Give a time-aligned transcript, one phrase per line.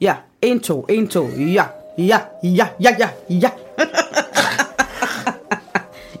[0.00, 1.28] Ja, 1, 2, 1, 2.
[1.38, 1.64] Ja,
[1.98, 3.50] ja, ja, ja, ja, ja.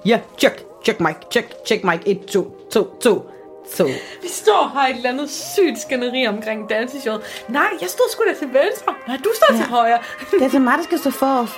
[0.04, 2.00] ja, check, check mic, check, check mic.
[2.06, 3.30] 1, 2, 2, 2,
[3.76, 3.84] 2.
[4.22, 7.22] Vi står og har et eller andet sygt skænderi omkring danseshowet.
[7.48, 8.94] Nej, jeg stod sgu da til venstre.
[9.06, 9.56] Nej, du står ja.
[9.56, 9.98] til højre.
[10.30, 11.54] Det er til mig, der skal stå forrest.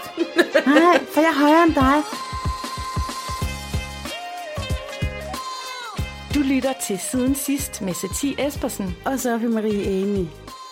[0.67, 2.03] Nej, for jeg er højere end dig.
[6.35, 8.97] Du lytter til Siden Sidst med Satie Espersen.
[9.05, 10.31] Og Sofie Marie Eni.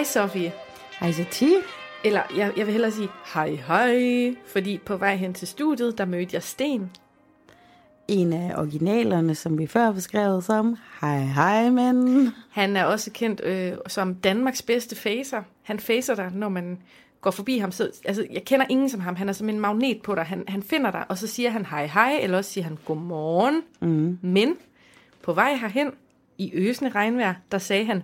[0.00, 0.52] Hej Sofie.
[1.00, 1.56] Hej Satie.
[2.04, 6.04] Eller jeg, jeg vil hellere sige hej hej, fordi på vej hen til studiet, der
[6.04, 6.90] mødte jeg Sten.
[8.08, 12.28] En af originalerne, som vi før har beskrevet som Hej hej men.
[12.50, 15.42] Han er også kendt øh, som Danmarks bedste facer.
[15.62, 16.78] Han facer dig, når man
[17.20, 17.72] går forbi ham.
[17.72, 19.16] Så, altså, jeg kender ingen som ham.
[19.16, 20.24] Han er som en magnet på dig.
[20.24, 23.62] Han, han finder dig, og så siger han hej hej, eller også siger han godmorgen.
[23.80, 24.18] Mm.
[24.22, 24.56] Men
[25.22, 25.90] på vej herhen,
[26.38, 28.02] i øsende regnvejr, der sagde han,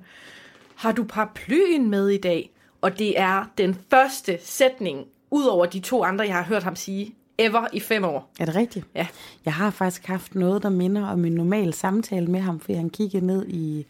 [0.77, 2.51] har du paraplyen med i dag?
[2.81, 6.77] Og det er den første sætning, ud over de to andre, jeg har hørt ham
[6.77, 8.31] sige, ever i fem år.
[8.41, 8.87] Er det rigtigt?
[8.95, 9.07] Ja.
[9.45, 12.91] Jeg har faktisk haft noget, der minder om en normal samtale med ham, fordi han
[12.91, 13.87] kiggede ned i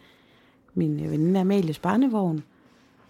[0.75, 2.42] min veninde Amalies barnevogn.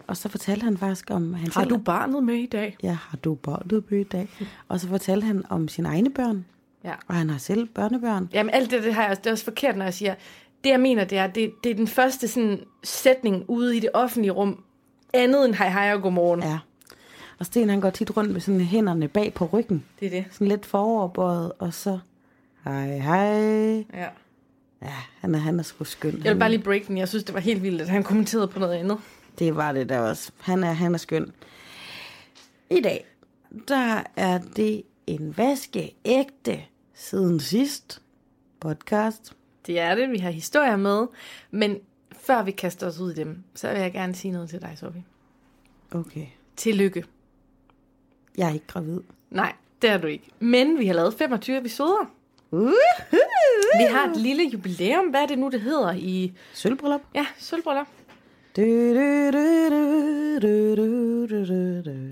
[0.07, 1.33] Og så fortalte han faktisk om...
[1.33, 2.77] Han Har selv- du barnet med i dag?
[2.83, 4.27] Ja, har du barnet med i dag?
[4.67, 6.45] Og så fortalte han om sine egne børn,
[6.83, 6.93] Ja.
[7.07, 8.29] og han har selv børnebørn.
[8.33, 10.15] Jamen alt det, det, har jeg, det er også forkert, når jeg siger,
[10.67, 13.89] det jeg mener, det er, det, det er den første sådan, sætning ude i det
[13.93, 14.63] offentlige rum,
[15.13, 16.43] andet end hej hej og godmorgen.
[16.43, 16.59] Ja.
[17.39, 19.85] Og Sten han går tit rundt med sådan hænderne bag på ryggen.
[19.99, 20.25] Det er det.
[20.31, 21.99] Sådan lidt foroverbøjet, og så...
[22.63, 23.77] Hej, hej.
[23.77, 24.07] Ja.
[24.81, 26.21] Ja, han er, han er sgu skøn.
[26.23, 26.97] Jeg vil bare lige break den.
[26.97, 28.97] Jeg synes, det var helt vildt, at han kommenterede på noget andet.
[29.39, 30.31] Det var det der også.
[30.39, 31.31] Han er, han er skøn.
[32.71, 33.05] I dag,
[33.67, 36.61] der er det en vaskeægte
[36.93, 38.01] siden sidst
[38.59, 39.33] podcast.
[39.67, 41.07] Det er det, vi har historier med.
[41.51, 41.77] Men
[42.11, 44.73] før vi kaster os ud i dem, så vil jeg gerne sige noget til dig,
[44.75, 45.03] Sophie.
[45.91, 46.25] Okay.
[46.55, 47.03] Tillykke.
[48.37, 48.99] Jeg er ikke gravid.
[49.29, 50.27] Nej, det er du ikke.
[50.39, 52.11] Men vi har lavet 25 episoder.
[52.51, 52.73] Uh-huh.
[53.77, 55.05] Vi har et lille jubilæum.
[55.05, 56.33] Hvad er det nu, det hedder i...
[56.53, 57.01] Sølvbryllup?
[57.15, 57.87] Ja, sølvbryllup.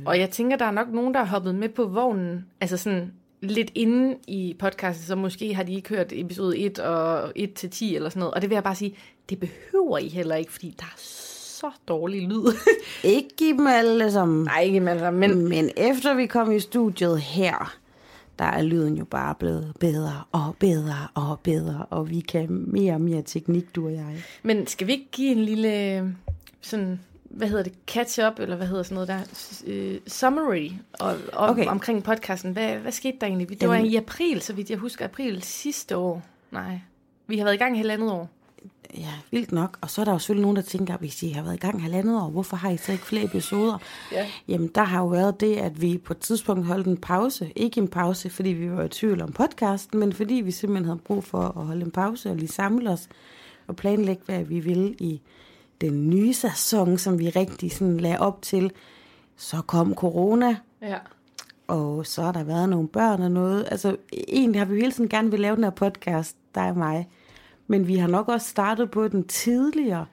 [0.06, 2.46] Og jeg tænker, der er nok nogen, der har hoppet med på vognen.
[2.62, 3.14] Altså sådan,
[3.52, 7.70] lidt inde i podcastet, så måske har de ikke hørt episode 1 og 1 til
[7.70, 8.34] 10 eller sådan noget.
[8.34, 8.96] Og det vil jeg bare sige,
[9.30, 12.54] det behøver I heller ikke, fordi der er så dårlig lyd.
[13.04, 14.44] Ikke dem alle sammen.
[14.44, 17.76] Nej, ikke altså, men Men efter vi kom i studiet her,
[18.40, 22.94] der er lyden jo bare blevet bedre og bedre og bedre, og vi kan mere
[22.94, 24.24] og mere teknik, du og jeg.
[24.44, 26.04] Men skal vi ikke give en lille, øh,
[26.62, 27.00] sådan,
[27.30, 29.20] hvad hedder det, catch-up, eller hvad hedder sådan noget der,
[29.68, 30.70] øh, summary
[31.00, 31.66] og, og Okay.
[31.68, 32.52] omkring podcasten.
[32.54, 33.62] Hvad, hvad skete der egentlig?
[33.62, 36.24] Det var Jamen- i april, så vidt jeg husker, april sidste år.
[36.52, 36.80] Nej,
[37.28, 38.30] vi har været i gang i halvandet år.
[38.98, 39.78] Ja, vildt nok.
[39.82, 41.82] Og så er der jo selvfølgelig nogen, der tænker, hvis I har været i gang
[41.84, 43.78] halvandet år, hvorfor har I så ikke flere episoder?
[44.12, 44.28] Ja.
[44.48, 47.52] Jamen, der har jo været det, at vi på et tidspunkt holdt en pause.
[47.56, 51.00] Ikke en pause, fordi vi var i tvivl om podcasten, men fordi vi simpelthen havde
[51.00, 53.08] brug for at holde en pause og lige samle os
[53.68, 55.22] og planlægge, hvad vi ville i
[55.82, 58.72] den nye sæson, som vi rigtig sådan lagde op til.
[59.38, 60.98] Så kom corona, Ja.
[61.68, 63.68] og så har der været nogle børn og noget.
[63.72, 63.96] Altså,
[64.28, 67.10] egentlig har vi hele tiden gerne vil lave den her podcast, dig og mig.
[67.68, 70.06] Men vi har nok også startet på den tidligere,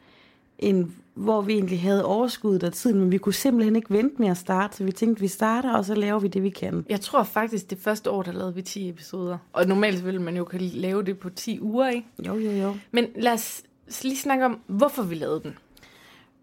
[0.59, 4.29] end hvor vi egentlig havde overskuddet af tiden, men vi kunne simpelthen ikke vente med
[4.29, 6.87] at starte, så vi tænkte, vi starter, og så laver vi det, vi kan.
[6.89, 9.39] Jeg tror faktisk, det første år, der lavede vi 10 episoder.
[9.53, 12.07] Og normalt vil man jo kunne lave det på 10 uger, ikke?
[12.27, 12.75] Jo, jo, jo.
[12.91, 13.63] Men lad os
[14.03, 15.59] lige snakke om, hvorfor vi lavede den.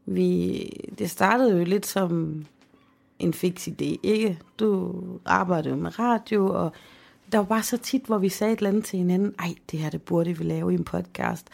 [0.05, 0.63] Vi,
[0.99, 2.45] det startede jo lidt som
[3.19, 4.39] en fix idé, ikke?
[4.59, 4.95] Du
[5.25, 6.71] arbejdede jo med radio, og
[7.31, 9.79] der var bare så tit, hvor vi sagde et eller andet til hinanden, ej, det
[9.79, 11.47] her, det burde vi lave i en podcast.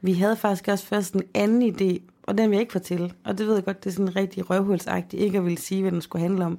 [0.00, 3.12] Vi havde faktisk også først en anden idé, og den vil jeg ikke fortælle.
[3.24, 5.92] Og det ved jeg godt, det er sådan rigtig røvhulsagtigt, ikke at ville sige, hvad
[5.92, 6.58] den skulle handle om.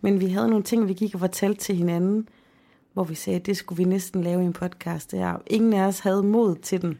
[0.00, 2.28] Men vi havde nogle ting, vi gik og fortalte til hinanden,
[2.92, 5.10] hvor vi sagde, at det skulle vi næsten lave i en podcast.
[5.10, 5.42] Der.
[5.46, 6.98] Ingen af os havde mod til den.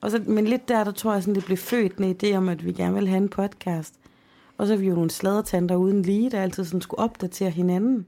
[0.00, 2.48] Og så, men lidt der, der tror jeg, sådan, det blev født en idé om,
[2.48, 3.94] at vi gerne ville have en podcast.
[4.58, 8.06] Og så er vi jo nogle sladertanter uden lige, der altid sådan skulle opdatere hinanden.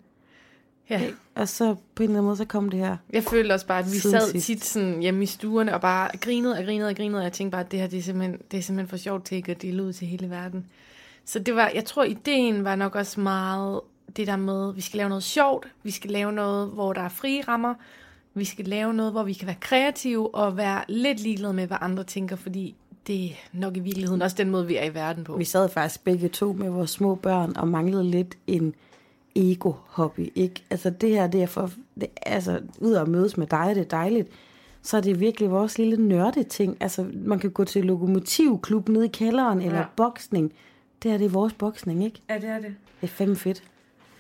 [0.91, 1.03] Ja.
[1.35, 2.97] Og så på en eller anden måde, så kom det her.
[3.13, 4.47] Jeg følte også bare, at vi sad sidst.
[4.47, 7.19] tit sådan hjemme i stuerne og bare grinede og grinede og grinede.
[7.19, 9.25] Og jeg tænkte bare, at det her det er, simpelthen, det er simpelthen for sjovt
[9.25, 10.67] til at dele ud til hele verden.
[11.25, 13.81] Så det var, jeg tror, ideen var nok også meget
[14.17, 15.69] det der med, at vi skal lave noget sjovt.
[15.83, 17.75] Vi skal lave noget, hvor der er frie rammer.
[18.35, 21.77] Vi skal lave noget, hvor vi kan være kreative og være lidt ligeglade med, hvad
[21.81, 22.75] andre tænker, fordi
[23.07, 25.37] det er nok i virkeligheden også den måde, vi er i verden på.
[25.37, 28.75] Vi sad faktisk begge to med vores små børn og manglede lidt en
[29.37, 30.63] ego-hobby, ikke?
[30.71, 33.89] Altså det her, det er for, det, altså ud at mødes med dig, det er
[33.89, 34.29] dejligt.
[34.83, 36.77] Så er det virkelig vores lille nørde ting.
[36.81, 39.79] Altså man kan gå til lokomotivklub nede i kælderen, eller Ja.
[39.79, 39.87] ja.
[39.97, 40.53] boksning.
[41.03, 42.21] Det her, det er vores boksning, ikke?
[42.31, 42.75] Ja, det er det.
[43.01, 43.63] Det er fandme fedt.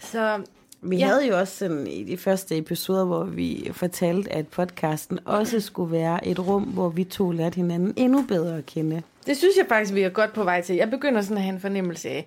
[0.00, 0.42] Så
[0.82, 1.06] Vi Ja.
[1.06, 5.92] havde jo også sådan i de første episoder, hvor vi fortalte, at podcasten også skulle
[5.92, 9.02] være et rum, hvor vi to lærte hinanden endnu bedre at kende.
[9.26, 10.76] Det synes jeg faktisk, vi er godt på vej til.
[10.76, 12.26] Jeg begynder sådan at have en fornemmelse af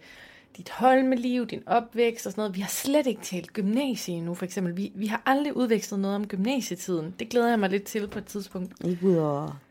[0.58, 2.56] dit hold med liv, din opvækst og sådan noget.
[2.56, 4.78] Vi har slet ikke talt gymnasie endnu, for eksempel.
[4.78, 7.16] Vi, vi har aldrig udvekslet noget om gymnasietiden.
[7.20, 8.74] Det glæder jeg mig lidt til på et tidspunkt.
[8.86, 9.62] Ikke ud over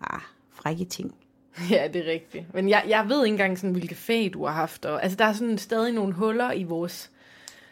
[0.00, 0.20] ah,
[0.52, 1.14] frække ting.
[1.70, 2.54] Ja, det er rigtigt.
[2.54, 4.84] Men jeg, jeg ved ikke engang, sådan, hvilke fag du har haft.
[4.84, 7.10] Og, altså, der er sådan stadig nogle huller i vores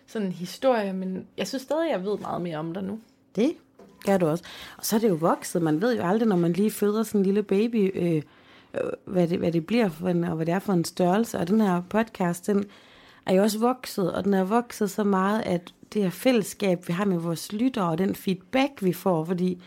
[0.09, 3.01] sådan, historie, men jeg synes stadig, jeg ved meget mere om dig nu.
[3.37, 3.53] Det
[4.05, 4.45] gør du også.
[4.79, 5.63] Og så er det jo vokset.
[5.63, 8.23] Man ved jo aldrig, når man lige føder sådan en lille baby, øh,
[8.75, 11.39] øh, hvad, det, hvad det bliver for en, og hvad det er for en størrelse.
[11.39, 12.65] Og den her podcast, den
[13.27, 16.93] er jo også vokset, og den er vokset så meget, at det her fællesskab, vi
[16.93, 19.63] har med vores lyttere, og den feedback, vi får, fordi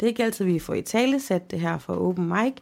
[0.00, 2.52] det er ikke altid, vi får i tale sat det her fra Open Mic,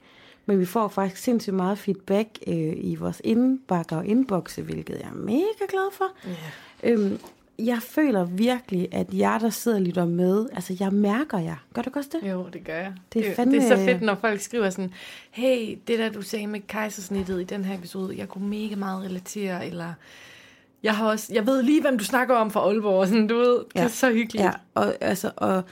[0.47, 5.09] men vi får faktisk sindssygt meget feedback øh, i vores indbakker og inboxe, hvilket jeg
[5.09, 6.07] er mega glad for.
[6.27, 6.37] Yeah.
[6.83, 7.19] Øhm,
[7.59, 11.57] jeg føler virkelig, at jeg, der sidder og lytter med, altså jeg mærker jer.
[11.75, 12.31] Gør du også det?
[12.31, 12.93] Jo, det gør jeg.
[13.13, 14.91] Det er det, fandme- det er så fedt, når folk skriver sådan,
[15.31, 19.05] hey, det der du sagde med kejsersnittet i den her episode, jeg kunne mega meget
[19.05, 19.93] relatere, eller
[20.83, 23.55] jeg har også, jeg ved lige, hvem du snakker om fra Aalborg, sådan, du ved,
[23.59, 23.83] det Ja.
[23.85, 24.45] er så hyggeligt.
[24.45, 25.63] Ja, og, altså, og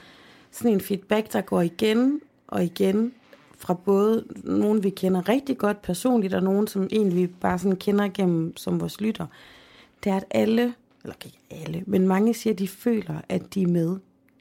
[0.51, 3.13] sådan en feedback, der går igen og igen
[3.57, 8.07] fra både nogen, vi kender rigtig godt personligt, og nogen, som egentlig bare sådan kender
[8.13, 9.25] gennem som vores lytter,
[10.03, 10.73] det er, at alle,
[11.03, 13.97] eller ikke alle, men mange siger, at de føler, at de er med.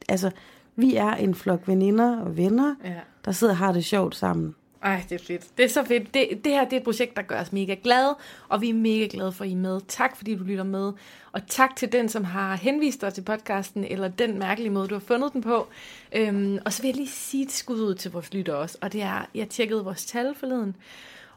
[0.09, 0.31] Altså,
[0.77, 2.95] vi er en flok veninder og venner, Ja.
[3.25, 4.55] der sidder og har det sjovt sammen.
[4.83, 5.59] Ej, det er fedt.
[5.59, 6.15] Det er så fedt.
[6.15, 8.17] Det, det her det er et projekt, der gør os mega glade,
[8.49, 9.81] og vi er mega glade for, at I er med.
[9.89, 10.93] Tak, fordi du lytter med.
[11.33, 14.95] Og tak til den, som har henvist dig til podcasten, eller den mærkelige måde, du
[14.95, 15.67] har fundet den på.
[16.13, 18.93] Øhm, og så vil jeg lige sige et skud ud til vores lytter også, og
[18.93, 20.77] det er, jeg tjekkede vores tal forleden,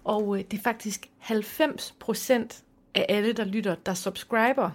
[0.04, 2.64] og øh, det er faktisk 90 procent
[2.96, 4.70] af alle, der lytter, der subscriber.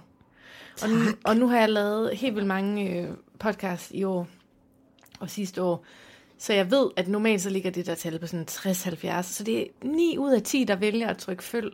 [0.82, 3.08] Og nu, og nu har jeg lavet helt vildt mange øh,
[3.38, 4.28] podcasts i år
[5.20, 5.84] og sidste år.
[6.38, 9.22] Så jeg ved, at normalt så ligger det der tal på sådan 60-70.
[9.22, 11.72] Så det er 9 ud af 10, der vælger at trykke følg.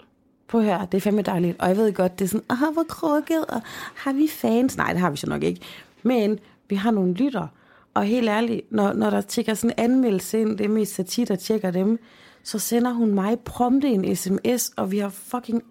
[0.55, 1.61] At høre, det er fandme dejligt.
[1.61, 3.61] Og jeg ved godt, det er sådan, åh, hvor krukket, og
[3.95, 4.77] har vi fans?
[4.77, 5.61] Nej, det har vi så nok ikke.
[6.03, 7.47] Men vi har nogle lytter.
[7.95, 11.25] Og helt ærligt, når, når der tjekker sådan en anmeldelse ind, det er mest Satie,
[11.25, 11.99] der tjekker dem,
[12.43, 15.63] så sender hun mig prompte en sms, og vi har fucking...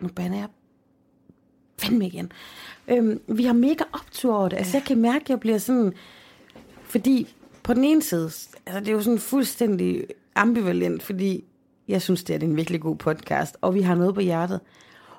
[0.00, 0.48] Nu bander jeg
[1.78, 2.32] fandme igen.
[2.88, 4.56] Øhm, vi har mega optur over det.
[4.56, 5.92] Altså, jeg kan mærke, at jeg bliver sådan...
[6.82, 8.24] Fordi på den ene side,
[8.66, 10.04] altså det er jo sådan fuldstændig
[10.34, 11.44] ambivalent, fordi
[11.88, 14.60] jeg synes, det er en virkelig god podcast, og vi har noget på hjertet.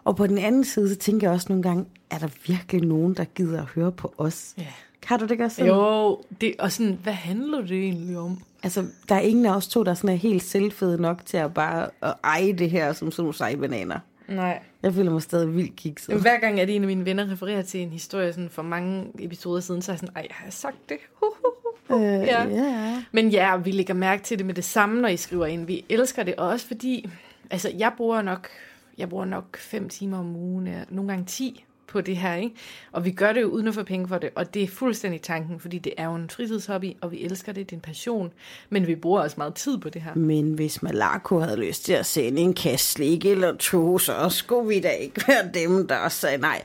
[0.04, 3.14] Og på den anden side, så tænker jeg også nogle gange, er der virkelig nogen,
[3.14, 4.54] der gider at høre på os?
[4.58, 4.68] Ja.
[5.06, 5.72] Har du det også sådan?
[5.72, 8.40] Jo, det, og sådan, hvad handler det egentlig om?
[8.64, 11.54] Altså, der er ingen af os to, der sådan er helt selvfede nok til at
[11.54, 14.00] bare at eje det her som sådan nogle seje bananer.
[14.28, 14.60] Nej.
[14.84, 16.10] Jeg føler mig stadig vildt kikset.
[16.10, 19.06] Jamen, hver gang, at en af mine venner refererer til en historie sådan for mange
[19.20, 20.98] episoder siden, så er jeg sådan, ej, har jeg sagt det?
[21.14, 22.04] Hu, hu, hu, hu.
[22.04, 22.44] Øh, ja.
[22.44, 23.04] ja.
[23.12, 25.66] Men ja, vi lægger mærke til det med det samme, når I skriver ind.
[25.66, 27.10] Vi elsker det også, fordi
[27.52, 28.50] altså, jeg bruger nok
[28.98, 32.56] jeg bruger nok 5 timer om ugen, nogle gange 10 på det her, ikke?
[32.92, 35.22] Og vi gør det jo uden at få penge for det, og det er fuldstændig
[35.22, 38.32] tanken, fordi det er jo en fritidshobby, og vi elsker det, det er en passion,
[38.70, 40.16] men vi bruger også meget tid på det her.
[40.16, 44.68] Men hvis Malako havde lyst til at sende en kasse slik eller to, så skulle
[44.68, 46.62] vi da ikke være dem, der sagde nej.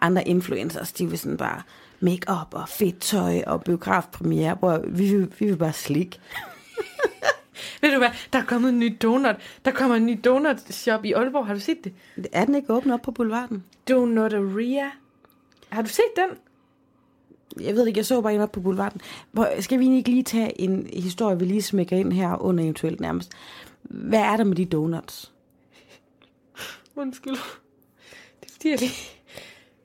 [0.00, 1.62] Andre influencers, de vil sådan bare
[2.00, 4.54] make-up og fedt tøj og biografpremiere.
[4.54, 6.20] hvor vi, vi vil bare slik.
[7.80, 9.36] Ved du hvad, der er kommet en ny donut.
[9.64, 11.92] Der kommer en ny donut shop i Aalborg, har du set det?
[12.32, 13.64] Er den ikke åbnet op på boulevarden?
[13.88, 14.90] Donuteria.
[15.68, 16.38] Har du set den?
[17.60, 19.00] Jeg ved ikke, jeg så bare en op på boulevarden.
[19.32, 23.00] Hvor, skal vi ikke lige tage en historie, vi lige smækker ind her under eventuelt
[23.00, 23.32] nærmest?
[23.82, 25.32] Hvad er der med de donuts?
[26.96, 27.36] Undskyld.
[28.40, 28.92] Det er fordi, jeg lige...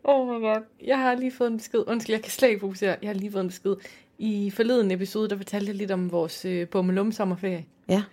[0.04, 0.62] Oh my god.
[0.86, 1.84] Jeg har lige fået en besked.
[1.88, 2.96] Undskyld, jeg kan slet ikke fokusere.
[3.02, 3.76] Jeg har lige fået en besked.
[4.24, 7.66] I forleden episode, der fortalte jeg lidt om vores øh, Bummelum sommerferie.
[7.90, 8.04] Ja.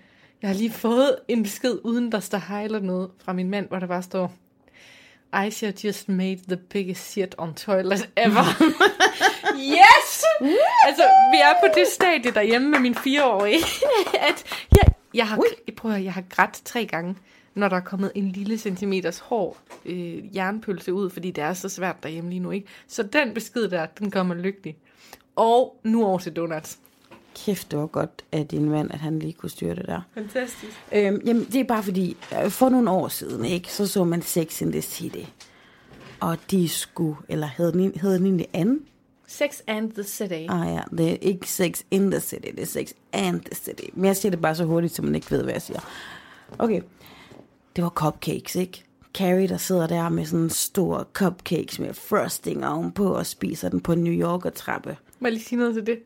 [0.42, 3.68] Jeg har lige fået en besked, uden der står hej eller noget, fra min mand,
[3.68, 4.32] hvor der bare står,
[5.32, 8.44] Aisha just made the biggest shit on toilet ever.
[9.76, 10.24] yes!
[10.86, 13.64] altså, vi er på det stadie derhjemme med min fireårige,
[14.30, 14.44] at
[14.76, 17.16] jeg, jeg har, jeg prøver, jeg har grædt tre gange,
[17.54, 21.68] når der er kommet en lille centimeters hård øh, jernpølse ud, fordi det er så
[21.68, 22.66] svært derhjemme lige nu, ikke?
[22.86, 24.76] Så den besked der, den kommer lykkelig.
[25.36, 26.78] Og nu over til donuts.
[27.36, 30.00] Kæft, det var godt af din mand, at han lige kunne styre det der.
[30.14, 30.72] Fantastisk.
[30.92, 34.22] Øhm, jamen, det er bare fordi, øh, for nogle år siden, ikke, så så man
[34.22, 35.24] Sex in the City.
[36.20, 38.80] Og de skulle, eller hed den, hed den egentlig anden?
[39.26, 40.46] Sex and the City.
[40.48, 43.84] Ah ja, det er ikke Sex in the City, det er Sex and the City.
[43.94, 45.80] Men jeg siger det bare så hurtigt, så man ikke ved, hvad jeg siger.
[46.58, 46.80] Okay,
[47.78, 48.84] det var cupcakes, ikke?
[49.14, 53.80] Carrie, der sidder der med sådan en stor cupcakes med frosting ovenpå og spiser den
[53.80, 54.96] på en New Yorker trappe.
[55.20, 55.98] Må jeg lige sige noget til det?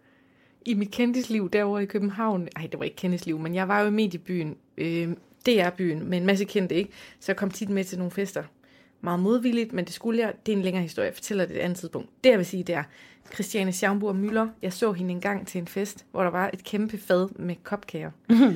[0.67, 3.87] I mit kendisliv derovre i København, nej, det var ikke kendisliv, men jeg var jo
[3.87, 5.09] i mediebyen, øh,
[5.47, 6.91] DR-byen, med en masse kendte, ikke?
[7.21, 8.43] Så jeg kom tit med til nogle fester.
[9.01, 10.33] Meget modvilligt, men det skulle jeg.
[10.47, 12.09] Det er en længere historie, jeg fortæller det et andet tidspunkt.
[12.25, 12.85] Det jeg vil sige, det er,
[13.35, 16.65] Christiane Schaumburg Møller, jeg så hende en gang til en fest, hvor der var et
[16.65, 18.11] kæmpe fad med kopkager.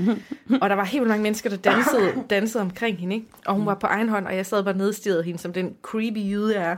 [0.63, 3.27] og der var helt mange mennesker, der dansede, dansede omkring hende, ikke?
[3.47, 6.19] Og hun var på egen hånd, og jeg sad bare nedstirret hende, som den creepy
[6.19, 6.77] jyde er.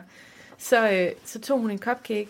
[0.58, 2.28] Så, øh, så tog hun en cupcake,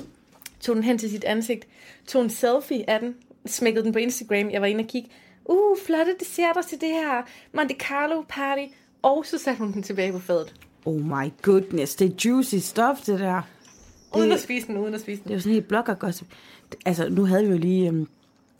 [0.62, 1.66] tog den hen til sit ansigt,
[2.06, 3.14] tog en selfie af den,
[3.46, 5.10] smækkede den på Instagram, jeg var inde og kigge,
[5.44, 7.22] uh, flotte desserter til det her
[7.52, 8.62] Monte Carlo party,
[9.02, 10.54] og så satte hun den tilbage på fadet.
[10.84, 13.42] Oh my goodness, det er juicy stuff, det der.
[14.16, 15.34] Uden Det- at spise den, uden at spise Det er den.
[15.36, 16.26] jo sådan helt blogger gossip.
[16.86, 18.08] Altså, nu havde vi jo lige um,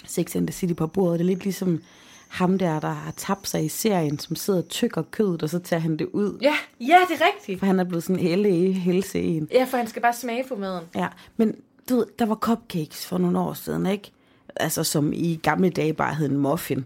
[0.07, 1.19] Sex and the City på bordet.
[1.19, 1.83] Det er lidt ligesom
[2.29, 5.59] ham der, der har tabt sig i serien, som sidder og tykker kødet, og så
[5.59, 6.39] tager han det ud.
[6.43, 7.59] Ja, ja, det er rigtigt.
[7.59, 9.49] For han er blevet sådan LA helse en.
[9.53, 10.85] Ja, for han skal bare smage på maden.
[10.95, 11.55] Ja, men
[11.89, 14.13] du ved, der var cupcakes for nogle år siden, ikke?
[14.57, 16.85] Altså, som i gamle dage bare hed en muffin.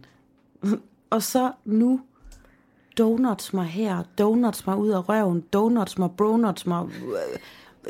[1.11, 2.01] og så nu
[2.99, 6.87] donuts mig her, donuts mig ud af røven, donuts mig, bronuts mig.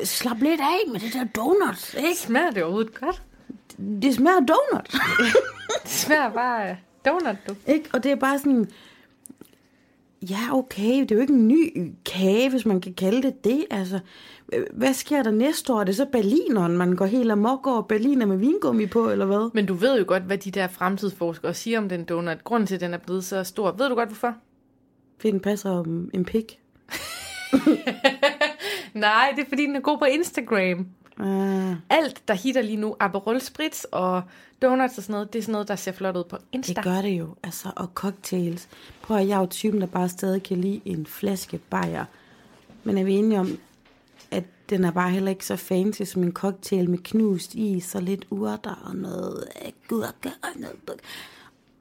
[0.03, 2.15] Slap lidt af med det der donuts, ikke?
[2.15, 3.21] Smager det overhovedet godt?
[4.01, 4.91] Det smager af donut.
[5.83, 7.55] Det smager bare donut, du.
[7.67, 7.89] Ikke?
[7.93, 8.69] Og det er bare sådan,
[10.21, 13.65] ja okay, det er jo ikke en ny kage, hvis man kan kalde det det.
[13.71, 13.99] Altså,
[14.73, 15.79] hvad sker der næste år?
[15.79, 19.49] Er det så berlineren, man går helt amok over berliner med vingummi på, eller hvad?
[19.53, 22.43] Men du ved jo godt, hvad de der fremtidsforskere siger om den donut.
[22.43, 23.71] Grunden til, at den er blevet så stor.
[23.71, 24.35] Ved du godt, hvorfor?
[25.19, 26.59] Fordi den passer om en pik.
[28.99, 30.87] Nej, det er fordi, den er god på Instagram.
[31.19, 34.21] Uh, Alt, der hitter lige nu, Aperol Spritz og
[34.61, 36.73] donuts og sådan noget, det er sådan noget, der ser flot ud på Insta.
[36.73, 37.35] det gør det jo.
[37.43, 38.67] Altså, og cocktails.
[39.01, 42.05] Prøv at jeg er jo typen, der bare stadig kan lide en flaske bajer.
[42.83, 43.57] Men er vi enige om,
[44.31, 48.01] at den er bare heller ikke så fancy som en cocktail med knust is og
[48.01, 51.01] lidt urter og noget agurke og noget...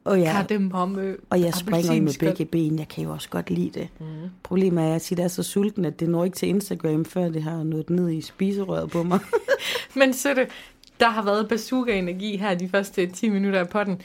[0.06, 1.16] Og ja, Kardemomme.
[1.30, 2.78] Og jeg springer med begge ben.
[2.78, 3.88] Jeg kan jo også godt lide det.
[4.00, 4.06] Mm.
[4.42, 7.28] Problemet er, at jeg tit er så sulten, at det når ikke til Instagram, før
[7.28, 9.20] det har nået ned i spiserøret på mig.
[9.98, 10.46] Men Søtte,
[11.00, 14.00] der har været bazooka-energi her de første 10 minutter af potten.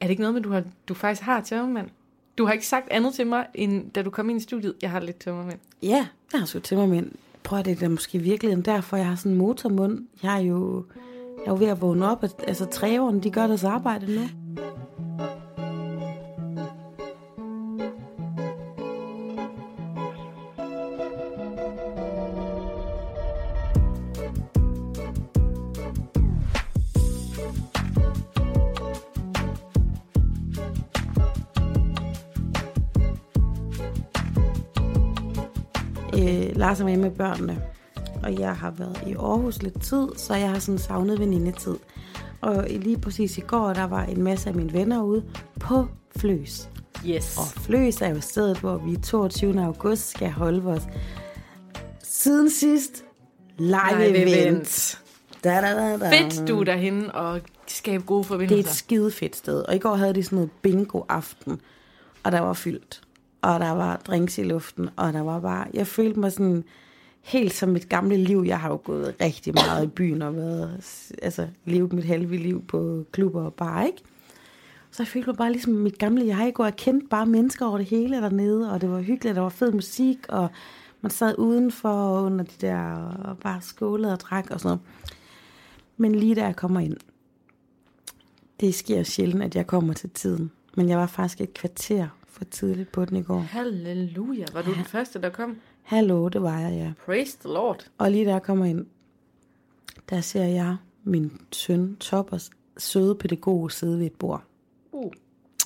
[0.00, 1.86] Er det ikke noget med, du, har, du faktisk har tømmermænd?
[2.38, 4.74] Du har ikke sagt andet til mig, end da du kom ind i studiet.
[4.82, 5.58] Jeg har lidt tømmermænd.
[5.82, 7.12] ja, jeg har sgu til mig, men
[7.42, 10.06] prøv at det er måske virkelig derfor, jeg har sådan en motormund.
[10.22, 10.84] Jeg er jo,
[11.38, 12.24] jeg er jo ved at vågne op.
[12.24, 14.20] At, altså, træverne, de gør deres arbejde nu.
[36.66, 37.62] Lars er med med børnene,
[38.22, 41.76] og jeg har været i Aarhus lidt tid, så jeg har sådan savnet venindetid.
[42.40, 45.24] Og lige præcis i går, der var en masse af mine venner ude
[45.60, 46.68] på Fløs.
[47.06, 47.36] Yes.
[47.38, 49.62] Og Fløs er jo stedet, hvor vi 22.
[49.64, 50.82] august skal holde vores
[52.02, 53.04] siden sidst
[53.58, 54.28] live, Live event.
[54.36, 55.00] event.
[55.44, 56.10] Da, da, da, da.
[56.22, 58.74] Fedt, du er derhenne og skabe gode Det er et forbindelser.
[58.74, 59.62] skide fedt sted.
[59.68, 61.60] Og i går havde de sådan noget bingo-aften,
[62.24, 63.00] og der var fyldt.
[63.42, 65.66] Og der var drinks i luften, og der var bare...
[65.74, 66.64] Jeg følte mig sådan
[67.22, 68.44] helt som mit gamle liv.
[68.46, 70.80] Jeg har jo gået rigtig meget i byen og været,
[71.22, 74.02] altså, levet mit halve liv på klubber og bar, ikke?
[74.90, 76.52] Så jeg følte mig bare ligesom mit gamle jeg.
[76.56, 79.48] Og jeg kendte bare mennesker over det hele dernede, og det var hyggeligt, der var
[79.48, 80.48] fed musik, og
[81.00, 84.80] man sad udenfor under de der, og bare skålede og drak og sådan noget.
[85.96, 86.96] Men lige da jeg kommer ind,
[88.60, 90.50] det sker sjældent, at jeg kommer til tiden.
[90.76, 93.38] Men jeg var faktisk et kvarter for tidligt på den i går.
[93.38, 94.44] Halleluja.
[94.52, 95.56] Var du den første, der kom?
[95.82, 96.92] Hallo, det var jeg, ja.
[97.06, 97.86] Praise the Lord.
[97.98, 98.86] Og lige da jeg kommer ind,
[100.10, 104.42] der ser jeg min søn Toppers søde pædagog sidde ved et bord.
[104.92, 105.12] Uh.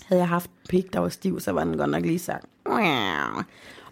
[0.06, 2.46] Havde jeg haft en pik, der var stiv, så var den godt nok lige sagt.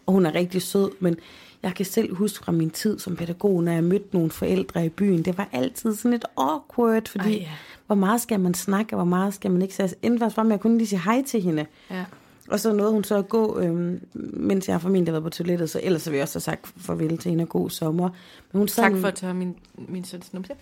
[0.06, 1.16] Og hun er rigtig sød, men
[1.62, 4.88] jeg kan selv huske fra min tid som pædagog, når jeg mødte nogle forældre i
[4.88, 7.50] byen, det var altid sådan lidt awkward, fordi Ej, ja.
[7.86, 9.94] hvor meget skal man snakke, og hvor meget skal man ikke sige.
[10.02, 11.66] Inden var at kunne lige sige hej til hende.
[11.90, 12.04] Ja.
[12.50, 15.80] Og så nåede hun så at gå, øhm, mens jeg formentlig været på toilettet, så
[15.82, 18.08] ellers så vil jeg også have sagt farvel til hende og god sommer.
[18.52, 19.56] Men hun sad Tak for at tage min,
[19.88, 20.52] min søns numse.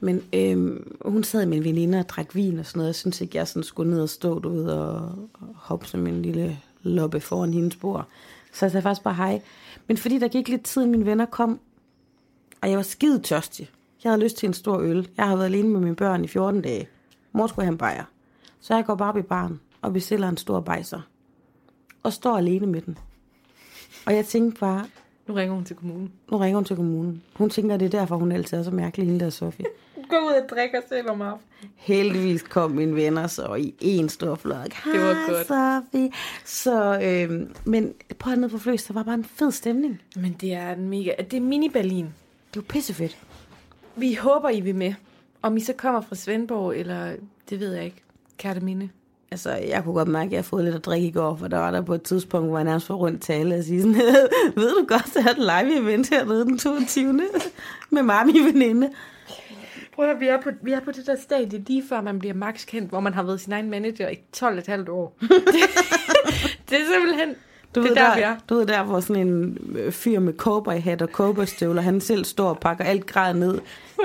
[0.00, 2.88] men øhm, hun sad med en veninde og drak vin og sådan noget.
[2.88, 4.96] Jeg synes ikke, jeg sådan skulle ned og stå derude og,
[5.32, 8.06] og hoppe som en lille loppe foran hendes bord.
[8.52, 9.40] Så jeg sagde faktisk bare hej.
[9.86, 11.60] Men fordi der gik lidt tid, mine venner kom,
[12.60, 13.70] og jeg var skide tørstig.
[14.04, 15.08] Jeg havde lyst til en stor øl.
[15.16, 16.88] Jeg har været alene med mine børn i 14 dage.
[17.32, 18.04] Mor skulle have en bajer.
[18.60, 21.00] Så jeg går bare op i baren og bestiller en stor bajser.
[22.02, 22.98] Og står alene med den.
[24.06, 24.86] Og jeg tænkte bare,
[25.28, 26.12] Nu ringer hun til kommunen.
[26.30, 27.22] nu ringer hun til kommunen.
[27.34, 29.66] Hun tænker, at det er derfor, hun altid er så mærkelig, hende der Sofie.
[30.08, 31.70] Gå ud og drikke og selv om aftenen.
[31.76, 34.66] Heldigvis kom mine venner så i en stor flok.
[34.84, 35.46] Det var godt.
[35.46, 36.10] Sofie.
[36.44, 40.00] Så, øhm, men på ned på Fløs, der var bare en fed stemning.
[40.16, 41.12] Men det er en mega...
[41.30, 42.06] Det er mini-Berlin.
[42.54, 43.18] Det var pissefedt.
[43.96, 44.94] Vi håber, I vil med.
[45.42, 47.16] Om I så kommer fra Svendborg, eller
[47.50, 48.02] det ved jeg ikke.
[48.38, 48.88] Kærteminde.
[49.32, 51.48] Altså, jeg kunne godt mærke, at jeg har fået lidt at drikke i går, for
[51.48, 53.94] der var der på et tidspunkt, hvor jeg nærmest var rundt tale og sige sådan,
[54.56, 57.12] ved du godt, der er et live event hernede den 22.
[57.90, 58.90] med min veninde.
[59.94, 62.18] Prøv at høre, vi er, på, vi er på det der stadie, lige før man
[62.18, 65.16] bliver max kendt, hvor man har været sin egen manager i 12,5 år.
[66.68, 67.34] det, er simpelthen...
[67.74, 68.36] Du det ved, er der, er.
[68.48, 72.48] du ved der, hvor sådan en øh, fyr med cowboyhat og cowboystøvler, han selv står
[72.48, 73.58] og pakker alt græd ned,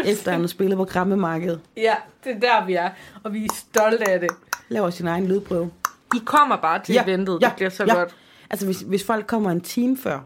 [0.05, 1.60] efter han har spillet på krammemarkedet.
[1.77, 2.89] Ja, det er der, vi er.
[3.24, 4.29] Og vi er stolte af det.
[4.69, 5.71] Laver sin egen lydprøve.
[6.15, 7.41] I kommer bare til ja, eventet.
[7.41, 7.93] det bliver så ja.
[7.93, 8.15] godt.
[8.50, 10.19] Altså, hvis, hvis folk kommer en time før,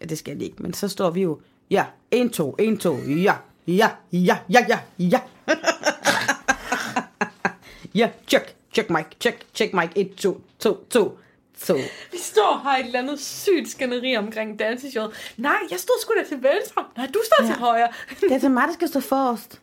[0.00, 2.96] ja, det skal de ikke, men så står vi jo, ja, 1, 2, 1, 2,
[2.96, 3.34] ja,
[3.66, 5.20] ja, ja, ja, ja, ja.
[7.94, 11.18] ja, check, check mic, check, check mic, 1, 2, 2, 2,
[11.66, 11.74] 2.
[12.12, 15.34] Vi står og har et eller andet sygt skænderi omkring danseshowet.
[15.36, 16.84] Nej, jeg stod sgu da til venstre.
[16.96, 17.46] Nej, du står ja.
[17.46, 17.88] Til højre.
[18.20, 19.60] Det er til mig, der skal stå forrest.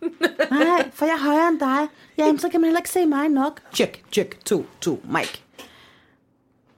[0.51, 1.87] Nej, for jeg er højere end dig.
[2.17, 3.61] Jamen, så kan man heller ikke se mig nok.
[3.73, 5.29] Check, check, 2, 2, mic.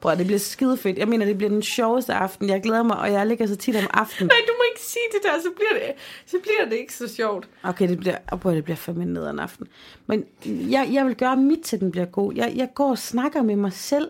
[0.02, 0.98] Prøv, det bliver skide fedt.
[0.98, 2.50] Jeg mener, det bliver den sjoveste aften.
[2.50, 4.28] Jeg glæder mig, og jeg ligger så tit om aftenen.
[4.28, 7.08] Nej, du må ikke sige det der, så bliver det, så bliver det ikke så
[7.16, 7.48] sjovt.
[7.64, 9.68] Okay, det bliver, oh boy, det bliver fandme nederen aften.
[10.08, 12.34] Men jeg, jeg vil gøre mit til, den bliver god.
[12.36, 14.10] Jeg, jeg går og snakker med mig selv.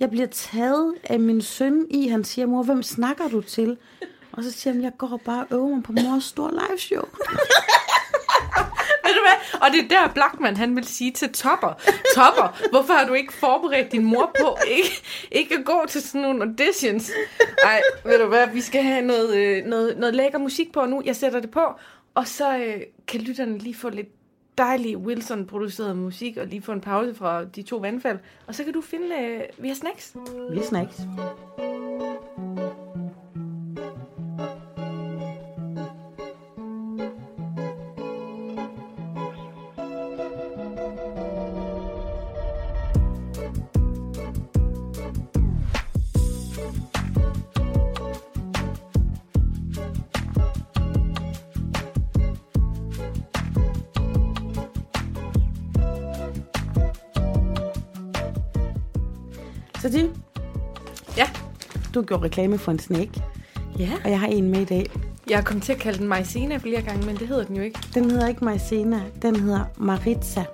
[0.00, 3.76] Jeg bliver taget af min søn i, han siger, mor, hvem snakker du til?
[4.32, 7.02] Og så siger han, jeg går bare og øver mig på mors store live show.
[9.04, 9.60] Ved du hvad?
[9.60, 11.72] Og det er der Blackman, han vil sige til Topper.
[12.14, 16.20] Topper, hvorfor har du ikke forberedt din mor på ikke, ikke at gå til sådan
[16.20, 17.10] nogle auditions?
[17.64, 18.46] Nej, ved du hvad?
[18.46, 21.02] Vi skal have noget, øh, noget, noget lækker musik på nu.
[21.04, 21.64] Jeg sætter det på.
[22.14, 24.08] Og så øh, kan lytterne lige få lidt
[24.58, 28.18] dejlig Wilson-produceret musik, og lige få en pause fra de to vandfald.
[28.46, 30.16] Og så kan du finde, øh, vi har snacks.
[30.50, 31.00] Vi har snacks.
[62.02, 63.22] Du gjorde reklame for en snake,
[63.78, 63.90] Ja.
[64.04, 64.90] og jeg har en med i dag.
[65.30, 67.78] Jeg kommet til at kalde den Maizena flere gange, men det hedder den jo ikke.
[67.94, 70.44] Den hedder ikke Maizena, den hedder Maritza.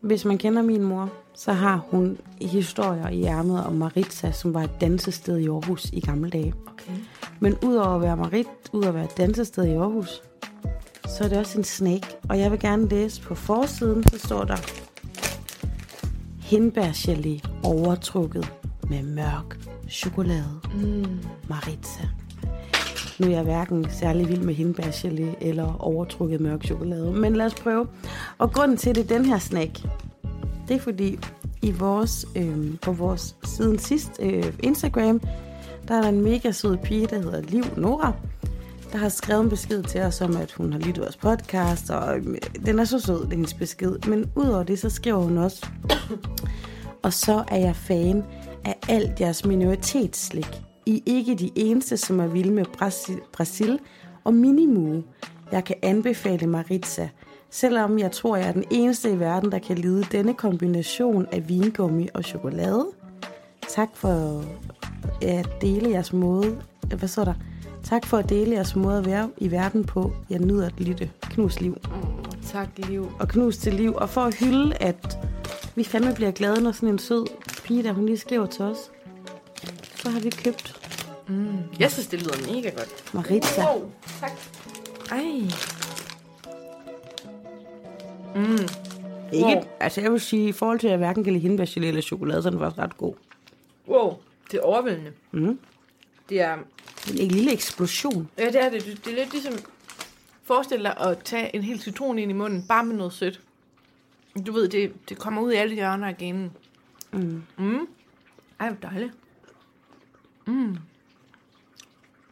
[0.00, 4.62] Hvis man kender min mor, så har hun historier i ærmet om Maritza, som var
[4.62, 6.54] et dansested i Aarhus i gamle dage.
[6.72, 6.92] Okay.
[7.40, 10.22] Men udover at være Marit, udover at være et dansested i Aarhus,
[11.08, 12.06] så er det også en snake.
[12.28, 14.56] Og jeg vil gerne læse på forsiden, så står der
[16.40, 18.52] hindbærgelé overtrukket
[18.88, 20.60] med mørk chokolade.
[20.74, 21.18] Mm.
[21.48, 22.02] Maritza.
[23.18, 27.54] Nu er jeg hverken særlig vild med hindbærgelé eller overtrukket mørk chokolade, men lad os
[27.54, 27.86] prøve.
[28.38, 29.82] Og grunden til, det den her snack,
[30.68, 31.18] det er fordi
[31.62, 35.20] i vores, øh, på vores siden sidst øh, Instagram,
[35.88, 38.12] der er der en mega sød pige, der hedder Liv Nora,
[38.92, 42.18] der har skrevet en besked til os om, at hun har lyttet vores podcast, og
[42.18, 44.08] øh, den er så sød, den hendes besked.
[44.08, 45.66] Men udover det, så skriver hun også,
[47.04, 48.24] og så er jeg fan
[48.66, 50.62] af alt jeres minoritetsslik.
[50.86, 53.78] I er ikke de eneste, som er vilde med Brasil, Brasil
[54.24, 55.02] og Minimu.
[55.52, 57.08] Jeg kan anbefale Maritza,
[57.50, 61.48] selvom jeg tror, jeg er den eneste i verden, der kan lide denne kombination af
[61.48, 62.86] vingummi og chokolade.
[63.68, 64.44] Tak for
[65.22, 66.62] at dele jeres måde.
[66.98, 67.34] Hvad så der?
[67.88, 70.12] Tak for at dele jeres måde at være i verden på.
[70.30, 71.10] Jeg nyder at lytte.
[71.22, 71.76] Knus liv.
[71.84, 73.12] Oh, tak, Liv.
[73.18, 73.94] Og knus til liv.
[73.94, 75.18] Og for at hylde, at
[75.74, 77.26] vi fandme bliver glade, når sådan en sød
[77.64, 78.76] pige, der hun lige skriver til os,
[79.94, 80.80] så har vi købt
[81.80, 83.14] Jeg synes, det lyder mega godt.
[83.14, 83.62] Maritza.
[83.72, 84.30] Wow, tak.
[85.10, 85.20] Ej.
[89.32, 89.62] Ikke, Wow.
[89.80, 92.42] altså jeg vil sige, i forhold til at jeg hverken kan lide hindbærgelé eller chokolade,
[92.42, 93.14] så er den faktisk ret god.
[93.88, 94.14] Wow,
[94.52, 95.10] det er overvældende.
[95.32, 95.58] Mm.
[96.28, 96.54] Det er,
[97.08, 98.30] En lille eksplosion.
[98.38, 98.84] ja, det er det.
[99.04, 99.52] Det er lidt ligesom,
[100.42, 103.40] forestil dig at tage en hel citron ind i munden, bare med noget sødt.
[104.46, 106.52] Du ved, det, det kommer ud i alle hjørner af genen.
[107.12, 107.42] Mm.
[107.58, 107.88] Mm.
[108.60, 109.12] Ej, hvor dejligt.
[110.46, 110.78] Mm.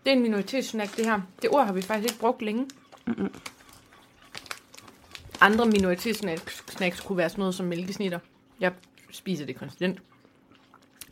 [0.05, 1.21] Det er en minoritetssnack, det her.
[1.43, 2.67] Det ord har vi faktisk ikke brugt længe.
[3.07, 3.33] Mm-mm.
[5.41, 8.19] Andre minoritetssnacks snacks kunne være sådan noget som mælkesnitter.
[8.61, 8.73] Jeg
[9.11, 9.99] spiser det konstant.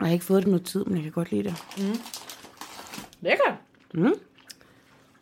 [0.00, 1.54] Jeg har ikke fået det noget tid, men jeg kan godt lide det.
[3.22, 3.54] Lækkert.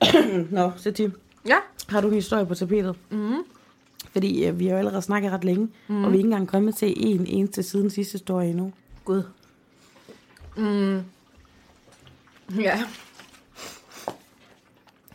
[0.57, 1.13] Nå, så Tim.
[1.47, 1.57] Ja.
[1.89, 2.97] Har du en historie på tapetet?
[3.11, 3.45] Mm.
[4.13, 6.05] Fordi øh, vi har jo allerede snakket ret længe, mm.
[6.05, 8.73] og vi er ikke engang kommet til en eneste siden sidste historie endnu.
[9.05, 9.23] Gud.
[10.57, 11.03] Mm.
[12.61, 12.85] Ja.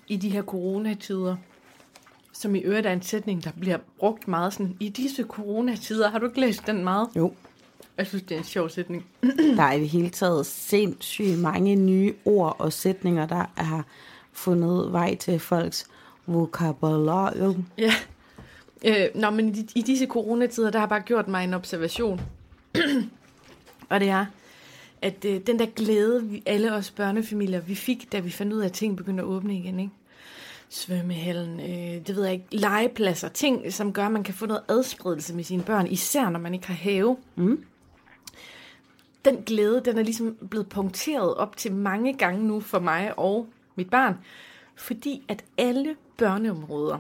[0.07, 1.35] I de her coronatider,
[2.33, 6.19] som i øvrigt er en sætning, der bliver brugt meget sådan, i disse coronatider, har
[6.19, 7.09] du ikke læst den meget?
[7.15, 7.33] Jo.
[7.97, 9.05] Jeg synes, det er en sjov sætning.
[9.57, 13.85] Der er i det hele taget sindssygt mange nye ord og sætninger, der har
[14.33, 15.87] fundet vej til folks
[16.25, 17.65] vokabularium.
[17.77, 17.93] Ja.
[18.85, 22.21] Øh, nå, men i, i disse coronatider, der har bare gjort mig en observation.
[23.89, 24.25] og det er,
[25.01, 28.59] at øh, den der glæde, vi, alle os børnefamilier, vi fik, da vi fandt ud
[28.59, 29.91] af, at ting begyndte at åbne igen, ikke?
[30.69, 34.61] Svømmehallen, øh, det ved jeg ikke, legepladser, ting, som gør, at man kan få noget
[34.67, 37.17] adspredelse med sine børn, især når man ikke har have.
[37.35, 37.65] Mm.
[39.25, 43.47] Den glæde, den er ligesom blevet punkteret op til mange gange nu for mig og
[43.75, 44.15] mit barn,
[44.75, 46.99] fordi at alle børneområder,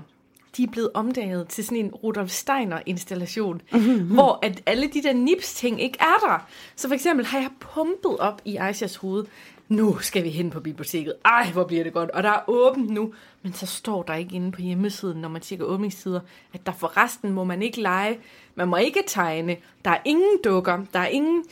[0.57, 3.61] de er blevet omdannet til sådan en Rudolf Steiner-installation,
[4.05, 6.47] hvor at alle de der nips-ting ikke er der.
[6.75, 9.25] Så for eksempel har jeg pumpet op i Aishas hoved,
[9.67, 11.13] nu skal vi hen på biblioteket.
[11.25, 12.11] Ej, hvor bliver det godt.
[12.11, 13.13] Og der er åbent nu.
[13.41, 16.19] Men så står der ikke inde på hjemmesiden, når man tjekker åbningstider,
[16.53, 18.19] at der forresten må man ikke lege.
[18.55, 19.57] Man må ikke tegne.
[19.85, 20.85] Der er ingen dukker.
[20.93, 21.43] Der er ingen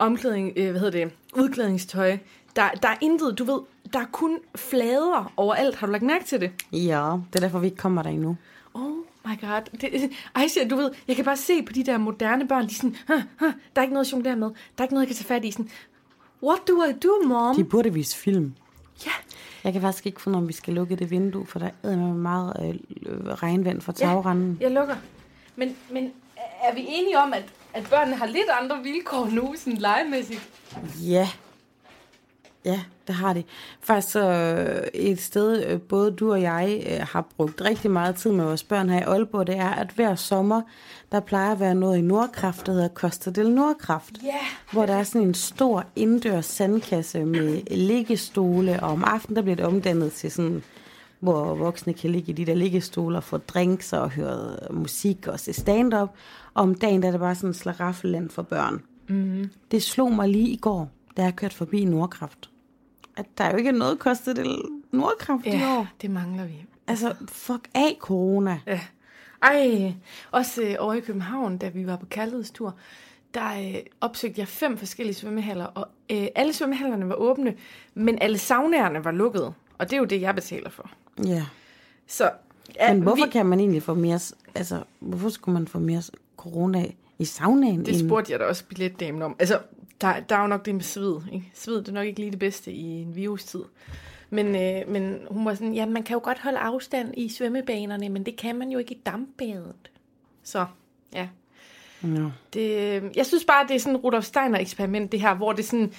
[0.00, 2.18] omklædning, øh, hvad hedder det, udklædningstøj.
[2.56, 3.60] Der, der er intet, du ved,
[3.92, 5.76] der er kun flader overalt.
[5.76, 6.50] Har du lagt mærke til det?
[6.72, 8.36] Ja, det er derfor, vi ikke kommer der endnu.
[8.74, 8.90] Oh
[9.24, 9.78] my god.
[9.80, 12.74] Det, Aisha, du ved, jeg kan bare se på de der moderne børn, de er
[12.74, 14.46] sådan, huh, huh, der er ikke noget at jonglere med.
[14.48, 15.50] Der er ikke noget, jeg kan tage fat i.
[15.50, 15.70] Sådan,
[16.42, 17.56] What do I do, mom?
[17.56, 18.54] De burde vise film.
[19.06, 19.10] Ja,
[19.64, 22.14] Jeg kan faktisk ikke finde, om vi skal lukke det vindue, for der er med
[22.14, 22.74] meget
[23.06, 24.58] øh, regnvand fra tagranden.
[24.60, 24.96] jeg lukker.
[25.56, 26.12] Men, men
[26.62, 30.48] er vi enige om, at, at børnene har lidt andre vilkår nu, sådan legemæssigt?
[31.02, 31.28] Ja.
[32.64, 33.44] Ja, det har de.
[33.80, 38.16] Faktisk så øh, et sted, øh, både du og jeg øh, har brugt rigtig meget
[38.16, 40.62] tid med vores børn her i Aalborg, det er, at hver sommer,
[41.12, 44.12] der plejer at være noget i Nordkraft, der hedder Costa del Nordkraft.
[44.24, 44.38] Ja.
[44.72, 49.56] Hvor der er sådan en stor indendørs sandkasse med liggestole, og om aftenen der bliver
[49.56, 50.62] det omdannet til sådan,
[51.20, 55.40] hvor voksne kan ligge i de der liggestole og få drinks og høre musik og
[55.40, 56.08] se stand-up.
[56.54, 58.82] Og om dagen der er det bare sådan en slaraffeland for børn.
[59.08, 59.50] Mm.
[59.70, 62.50] Det slog mig lige i går, da jeg kørte forbi Nordkraft.
[63.16, 65.86] At der er jo ikke noget kostet det Nordkraft i Ja, år.
[66.02, 66.64] det mangler vi.
[66.86, 68.60] Altså, fuck af corona.
[68.66, 68.80] Ja.
[69.42, 69.94] Ej,
[70.30, 72.74] også øh, over i København, da vi var på kærlighedstur,
[73.34, 77.54] der øh, opsøgte jeg fem forskellige svømmehaller, og øh, alle svømmehallerne var åbne,
[77.94, 79.52] men alle saunærerne var lukkede.
[79.78, 80.90] Og det er jo det, jeg betaler for.
[81.24, 81.44] Ja.
[82.06, 82.30] Så
[82.76, 84.20] ja, Men hvorfor vi, kan man egentlig få mere,
[84.54, 86.02] altså, hvorfor skulle man få mere
[86.40, 86.86] corona
[87.18, 87.86] i saunaen?
[87.86, 89.36] Det spurgte jeg da også billetdamen om.
[89.38, 89.58] Altså,
[90.00, 91.20] der, der er jo nok det med sved.
[91.32, 91.50] Ikke?
[91.54, 93.60] Sved det er nok ikke lige det bedste i en virustid.
[94.30, 98.08] Men, øh, men hun var sådan, ja, man kan jo godt holde afstand i svømmebanerne,
[98.08, 99.90] men det kan man jo ikke i dampbadet.
[100.42, 100.66] Så,
[101.14, 101.28] ja.
[102.02, 102.24] Ja.
[102.54, 105.92] Det, jeg synes bare, det er sådan et Rudolf Steiner-eksperiment, det her, hvor det sådan,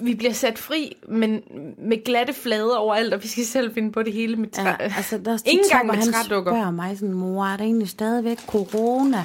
[0.00, 1.42] vi bliver sat fri, men
[1.78, 4.68] med glatte flader overalt, og vi skal selv finde på det hele med træ.
[4.68, 6.52] Ja, altså, der er Ingen gang med han trædukker.
[6.52, 9.24] spørger mig sådan, mor, er der egentlig stadigvæk corona?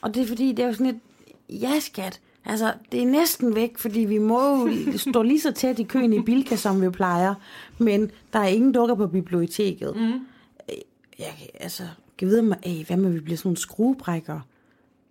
[0.00, 1.00] Og det er fordi, det er jo sådan et,
[1.48, 5.78] ja skat, altså det er næsten væk, fordi vi må jo stå lige så tæt
[5.78, 7.34] i køen i Bilka, som vi plejer,
[7.78, 9.96] men der er ingen dukker på biblioteket.
[9.96, 10.26] Mm.
[11.18, 11.82] Jeg, kan- altså,
[12.18, 14.40] kan vide mig, af, hvad med vi bliver sådan nogle skruebrækker,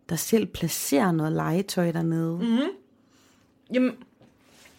[0.09, 2.37] der selv placerer noget legetøj dernede.
[2.41, 2.69] Mm.
[3.73, 3.91] Jamen,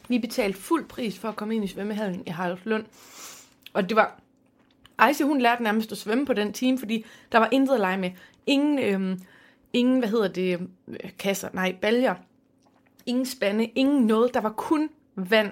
[0.09, 2.85] vi betalte fuld pris for at komme ind i svømmehallen i Haraldslund.
[3.73, 4.21] Og det var...
[4.99, 7.99] Ejse, hun lærte nærmest at svømme på den time, fordi der var intet at lege
[7.99, 8.11] med.
[8.47, 9.21] Ingen, øhm,
[9.73, 12.15] ingen hvad hedder det, øh, kasser, nej, baljer.
[13.07, 14.35] Ingen spande, ingen noget.
[14.35, 15.51] Der var kun vand.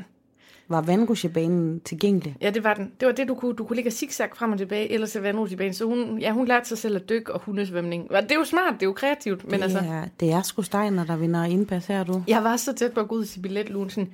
[0.70, 2.36] Var vandrutsjebanen tilgængelig?
[2.40, 2.92] Ja, det var den.
[3.00, 5.74] Det var det, du kunne, du kunne ligge zigzag frem og tilbage, ellers er vandrutsjebanen.
[5.74, 8.10] Så hun, ja, hun lærte sig selv at dykke og hundesvømning.
[8.12, 9.78] Og Det er jo smart, det er jo kreativt, men det, altså...
[9.78, 12.22] er, det er sgu Steiner, der vinder indpas her, du.
[12.28, 14.12] Jeg var så tæt på at gå ud til billetlugen, sådan,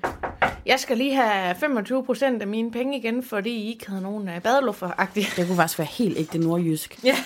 [0.66, 4.28] jeg skal lige have 25 procent af mine penge igen, fordi I ikke havde nogen
[4.28, 5.36] uh, badeluffer -agtige.
[5.36, 7.04] Det kunne faktisk være helt ægte nordjysk.
[7.04, 7.16] Ja.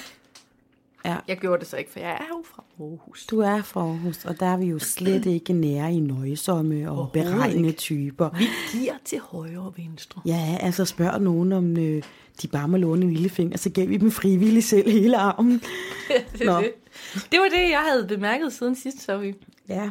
[1.09, 1.17] Ja.
[1.29, 3.27] Jeg gjorde det så ikke, for jeg er jo fra Aarhus.
[3.27, 7.13] Du er fra Aarhus, og der er vi jo slet ikke nære i nøjsomme og
[7.13, 8.31] beregnende typer.
[8.39, 10.23] Vi giver til højre og venstre.
[10.27, 12.03] Ja, altså spørg nogen om øh,
[12.43, 15.53] de bare må låne en lillefinger, så gav vi dem frivilligt selv hele armen.
[16.39, 16.61] det, Nå.
[16.61, 16.73] det.
[17.33, 19.35] det var det, jeg havde bemærket siden sidst, så vi.
[19.69, 19.91] Ja,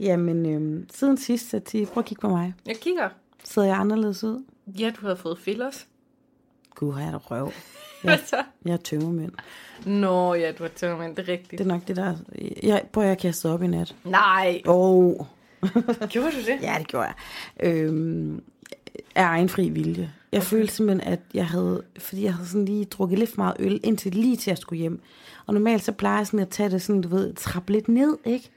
[0.00, 2.54] jamen øh, siden sidst, så til, prøv at kigge på mig.
[2.66, 3.08] Jeg kigger.
[3.44, 4.44] Sidder jeg anderledes ud?
[4.78, 5.86] Ja, du havde fået fillers.
[6.74, 7.52] Gud, har jeg da røv.
[8.02, 8.42] Så?
[8.64, 9.32] Jeg er tømmermænd.
[9.86, 11.50] Nå, ja, du har tømmermænd, det er rigtigt.
[11.50, 12.14] Det er nok det, der...
[12.62, 13.94] Jeg, prøv at jeg kaste op i nat.
[14.04, 15.26] Nej, Åh, oh.
[16.08, 16.58] gjorde du det?
[16.62, 17.14] ja, det gjorde jeg.
[17.60, 18.42] Øhm,
[19.14, 20.12] af egen fri vilje.
[20.32, 20.46] Jeg okay.
[20.46, 21.82] følte simpelthen, at jeg havde...
[21.98, 24.80] Fordi jeg havde sådan lige drukket lidt for meget øl, indtil lige til jeg skulle
[24.80, 25.00] hjem.
[25.46, 28.16] Og normalt så plejer jeg sådan at tage det sådan, du ved, trappe lidt ned,
[28.24, 28.50] ikke?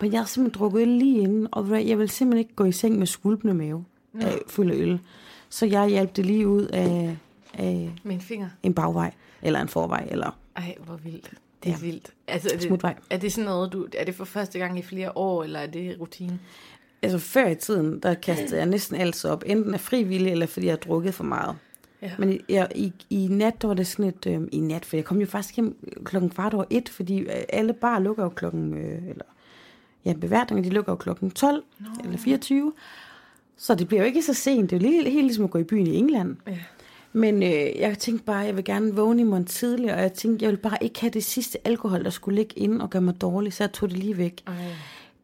[0.00, 2.72] Men jeg havde simpelthen drukket øl lige inden, og jeg ville simpelthen ikke gå i
[2.72, 3.84] seng med skulpende mave
[4.20, 5.00] af fuld af øl.
[5.48, 7.16] Så jeg hjalp det lige ud af,
[7.54, 8.48] af Min finger.
[8.62, 9.12] en bagvej,
[9.42, 11.30] eller en forvej, eller Ej, hvor vildt.
[11.64, 11.86] Det er ja.
[11.86, 12.10] Vildt.
[12.28, 12.94] Altså, er det, Smutvej.
[13.10, 15.66] er det sådan noget, du, er det for første gang i flere år, eller er
[15.66, 16.38] det rutine?
[17.02, 19.42] Altså før i tiden, der kastede jeg næsten alt op.
[19.46, 21.56] Enten af frivillig, eller fordi jeg har drukket for meget.
[22.02, 22.10] Ja.
[22.18, 24.26] Men i, jeg, i, i nat, der var det sådan et...
[24.26, 27.42] Øh, I nat, for jeg kom jo faktisk hjem klokken kvart over et, fordi øh,
[27.48, 28.74] alle bar lukker jo klokken...
[28.74, 29.24] Øh, eller,
[30.04, 31.86] ja, beværtninger, de lukker jo klokken 12 no.
[32.04, 32.72] eller 24.
[33.56, 34.70] Så det bliver jo ikke så sent.
[34.70, 36.36] Det er jo lige, helt ligesom at gå i byen i England.
[36.46, 36.58] Ja.
[37.12, 40.12] Men øh, jeg tænkte bare, at jeg vil gerne vågne i morgen tidligere, og jeg
[40.12, 43.02] tænkte, jeg vil bare ikke have det sidste alkohol, der skulle ligge inde og gøre
[43.02, 44.42] mig dårlig, så jeg tog det lige væk.
[44.46, 44.54] Ej.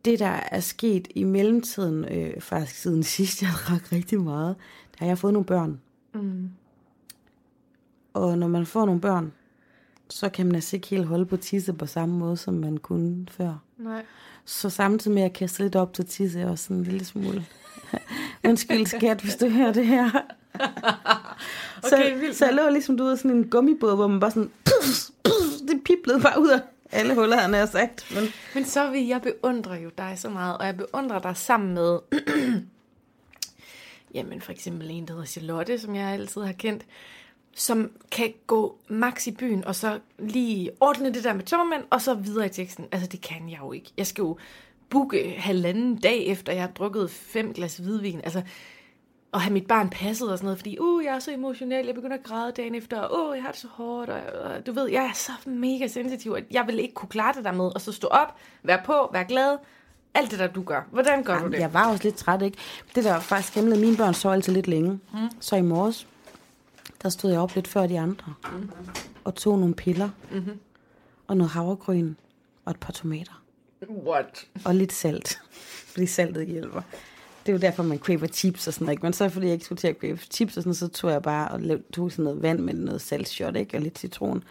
[0.05, 4.57] Det, der er sket i mellemtiden, øh, faktisk siden sidst, jeg drak rigtig meget,
[4.93, 5.81] der har jeg fået nogle børn.
[6.15, 6.51] Mm.
[8.15, 9.33] Og når man får nogle børn,
[10.11, 13.27] så kan man altså ikke helt holde på tisse på samme måde, som man kunne
[13.31, 13.63] før.
[13.79, 14.03] Nej.
[14.45, 17.05] Så samtidig med, at jeg kaster lidt op til tisse, er også sådan en lille
[17.05, 17.47] smule...
[18.49, 20.11] Undskyld skat, hvis du hører det her.
[21.83, 22.37] Okay, så, vildt.
[22.37, 24.51] så jeg lå ligesom, du ved, sådan en gummibåd, hvor man bare sådan...
[24.65, 26.61] Puff, puff, det piblede bare ud af
[26.93, 28.15] alle huller, han har sagt.
[28.15, 31.75] Men Men så vil jeg beundre jo dig så meget, og jeg beundrer dig sammen
[31.75, 31.99] med,
[34.15, 36.83] jamen for eksempel en, der hedder Charlotte, som jeg altid har kendt,
[37.55, 42.03] som kan gå max i byen, og så lige ordne det der med tømmermænd, og
[42.03, 42.87] så videre i teksten.
[42.93, 43.91] Altså, det kan jeg jo ikke.
[43.97, 44.39] Jeg skal jo
[44.91, 48.21] booke halvanden dag efter, jeg har drukket fem glas hvidvin.
[48.25, 48.43] Altså,
[49.39, 51.95] og have mit barn passet og sådan noget, fordi, uh, jeg er så emotionel, jeg
[51.95, 54.73] begynder at græde dagen efter, og uh, jeg har det så hårdt, og, og du
[54.73, 57.65] ved, jeg er så mega sensitiv, at jeg vil ikke kunne klare det der med,
[57.65, 59.57] og så stå op, være på, være glad,
[60.15, 60.83] alt det der, du gør.
[60.91, 61.59] Hvordan gør du Jamen, det?
[61.59, 62.59] Jeg var også lidt træt, ikke?
[62.95, 64.91] Det der var faktisk hemmeligt, mine børn sov altid lidt længe.
[64.91, 65.19] Mm.
[65.41, 66.07] Så i morges,
[67.03, 68.35] der stod jeg op lidt før de andre.
[68.53, 68.71] Mm.
[69.25, 70.09] Og tog nogle piller.
[70.33, 70.59] Mm-hmm.
[71.27, 72.15] Og noget havregryn.
[72.65, 73.43] Og et par tomater.
[74.07, 74.47] What?
[74.65, 75.41] Og lidt salt.
[75.87, 76.83] Fordi saltet hjælper.
[77.49, 78.93] Det er jo derfor, man craver chips og sådan noget.
[78.93, 79.07] ikke?
[79.07, 81.23] Men så fordi jeg ikke skulle til at crave chips og sådan så tog jeg
[81.23, 83.77] bare og lavede, tog sådan noget vand med noget saltshot, ikke?
[83.77, 84.45] Og lidt citron.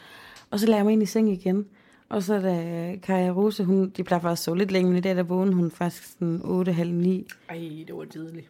[0.51, 1.65] Og så lagde jeg mig ind i seng igen.
[2.09, 5.01] Og så da Kaja Rose, hun, de plejer faktisk at sove lidt længe, men i
[5.01, 6.51] dag der vågnede hun faktisk sådan 8.30
[7.49, 8.49] Ej, det var tidligt.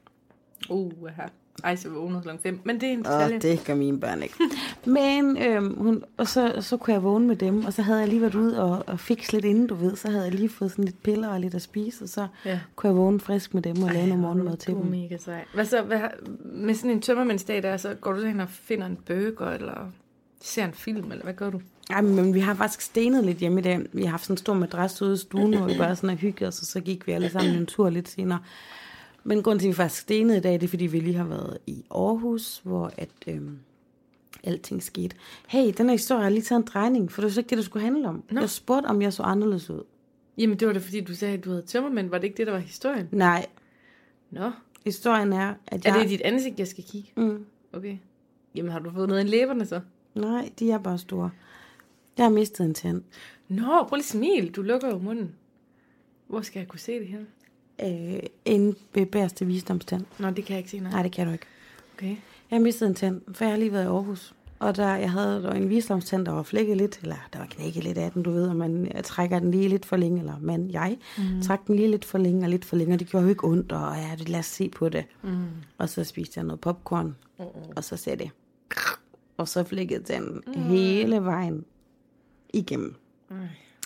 [0.70, 1.28] Uh, her.
[1.64, 2.60] Ej, så vågnede klokken 5.
[2.64, 3.40] Men det er en detalje.
[3.40, 4.36] det gør mine børn ikke.
[4.86, 8.08] Men øhm, hun, og så, så kunne jeg vågne med dem, og så havde jeg
[8.08, 9.96] lige været ude og, og fikse lidt inden, du ved.
[9.96, 12.60] Så havde jeg lige fået sådan lidt piller og lidt at spise, og så Ja.
[12.76, 14.86] kunne jeg vågne frisk med dem og lave noget morgenmad til er dem.
[14.92, 15.46] mega sej.
[15.54, 16.00] Hvad så, hvad,
[16.46, 19.92] med sådan en tømmermændsdag der, så går du så hen og finder en burger, eller
[20.42, 21.62] ser en film, eller hvad gør du?
[21.90, 23.80] Ej, men vi har faktisk stenet lidt hjemme i dag.
[23.94, 26.18] Vi har haft sådan en stor madras ude i stuen, hvor vi bare sådan har
[26.18, 28.40] hygget og så gik vi alle sammen en tur lidt senere.
[29.28, 31.26] Men grunden til, at vi faktisk stenede i dag, det er, fordi vi lige har
[31.26, 33.60] været i Aarhus, hvor at, øhm,
[34.44, 35.16] alting skete.
[35.48, 37.58] Hey, den her historie har lige taget en drejning, for det var så ikke det,
[37.58, 38.24] der skulle handle om.
[38.32, 38.40] Nå.
[38.40, 39.84] Jeg spurgte, om jeg så anderledes ud.
[40.38, 42.10] Jamen, det var da fordi, du sagde, at du havde tømmermænd.
[42.10, 43.08] Var det ikke det, der var historien?
[43.12, 43.46] Nej,
[44.32, 44.52] Nå.
[44.86, 46.02] historien er, at Er jeg...
[46.02, 47.12] det dit ansigt, jeg skal kigge?
[47.18, 47.98] Mm, Okay.
[48.56, 49.82] Jamen, har du fået noget i læberne så?
[50.16, 51.30] nej, de er bare store.
[52.18, 53.02] Jeg har mistet en tand.
[53.48, 54.52] Nå, prøv lige smil.
[54.52, 55.36] Du lukker jo munden.
[56.28, 57.20] Hvor skal jeg kunne se det her?
[57.84, 58.76] Øh, en
[59.12, 60.06] bærste visdomstand.
[60.20, 60.80] Nå, det kan jeg ikke se.
[60.80, 60.92] Nej.
[60.92, 61.46] Nej, det kan du ikke.
[61.98, 62.16] Okay.
[62.52, 64.34] Jeg mistet en tand, for jeg har lige været i Aarhus.
[64.60, 67.84] Og der, jeg havde der en visdomstand, der var flækket lidt, eller der var knækket
[67.84, 70.34] lidt af den, du ved, og man jeg trækker den lige lidt for længe, eller
[70.42, 71.42] man, jeg, mm.
[71.42, 73.48] trak den lige lidt for længe og lidt for længe, og det gjorde jo ikke
[73.48, 75.06] ondt, og ja, det- lad os se på det.
[75.24, 75.46] Mm.
[75.78, 77.44] Og så spiste jeg noget popcorn, Uh-uh.
[77.76, 78.32] og så sagde det,
[79.38, 80.62] og så flækkede den mm.
[80.62, 81.66] hele vejen
[82.54, 82.96] igennem.
[83.32, 83.38] Ej.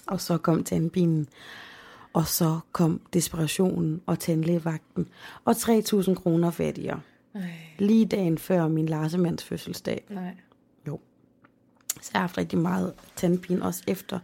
[0.07, 1.27] Og så kom tandpinen,
[2.13, 5.07] og så kom desperationen og tandlægevagten,
[5.45, 6.99] og 3.000 kroner fattigere.
[7.35, 7.41] Ej,
[7.79, 10.03] Lige dagen før min Larsemands fødselsdag.
[10.09, 10.35] nej.
[10.87, 10.99] Jo.
[12.01, 14.19] Så jeg har haft rigtig meget tandpine også efter.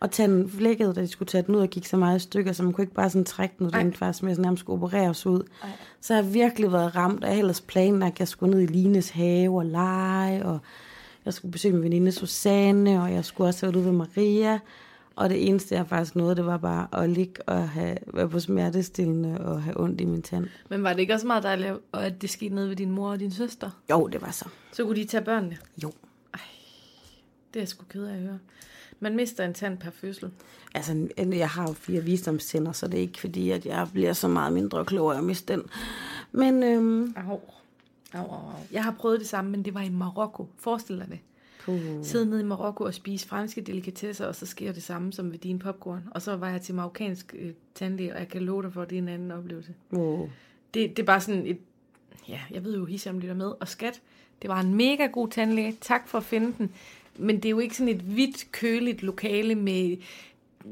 [0.00, 2.52] Og tanden flækkede, da de skulle tage den ud og gik så meget i stykker,
[2.52, 4.74] så man kunne ikke bare sådan trække den ud, den faktisk med sådan nærmest skulle
[4.82, 5.42] opereres ud.
[5.62, 5.68] Ej.
[6.00, 8.66] Så jeg har virkelig været ramt, og jeg ellers planlagt, at jeg skulle ned i
[8.66, 10.58] Lines have og lege, og
[11.24, 14.58] jeg skulle besøge min veninde Susanne, og jeg skulle også være ude ved Maria.
[15.16, 18.40] Og det eneste, jeg faktisk nåede, det var bare at ligge og have, være på
[18.40, 20.46] smertestillende og have ondt i min tand.
[20.70, 23.20] Men var det ikke også meget dejligt, at det skete nede ved din mor og
[23.20, 23.70] din søster?
[23.90, 24.48] Jo, det var så.
[24.72, 25.56] Så kunne de tage børnene.
[25.82, 25.92] Jo.
[27.54, 28.38] Det er jeg sgu ked af at høre.
[29.00, 30.30] Man mister en tand per fødsel.
[30.74, 34.28] Altså, jeg har jo fire visdomstænder, så det er ikke fordi, at jeg bliver så
[34.28, 35.62] meget mindre klog af at miste den.
[36.32, 37.30] Men øhm, Au.
[37.32, 37.40] Au,
[38.12, 38.52] au, au.
[38.72, 40.48] Jeg har prøvet det samme, men det var i Marokko.
[40.58, 41.18] Forestil dig det.
[41.66, 45.32] Puh, Sidde nede i Marokko og spise franske delikatesser, og så sker det samme som
[45.32, 46.02] ved din popcorn.
[46.10, 48.90] Og så var jeg til marokkansk øh, tandlæge, og jeg kan love dig for, at
[48.90, 49.74] det er en anden oplevelse.
[49.92, 50.30] wow.
[50.74, 51.58] Det, det er bare sådan et...
[52.28, 53.52] Ja, jeg ved jo, Hisham lytter med.
[53.60, 54.00] Og skat,
[54.42, 55.76] det var en mega god tandlæge.
[55.80, 56.70] Tak for at finde den.
[57.18, 59.96] Men det er jo ikke sådan et hvidt, køligt lokale med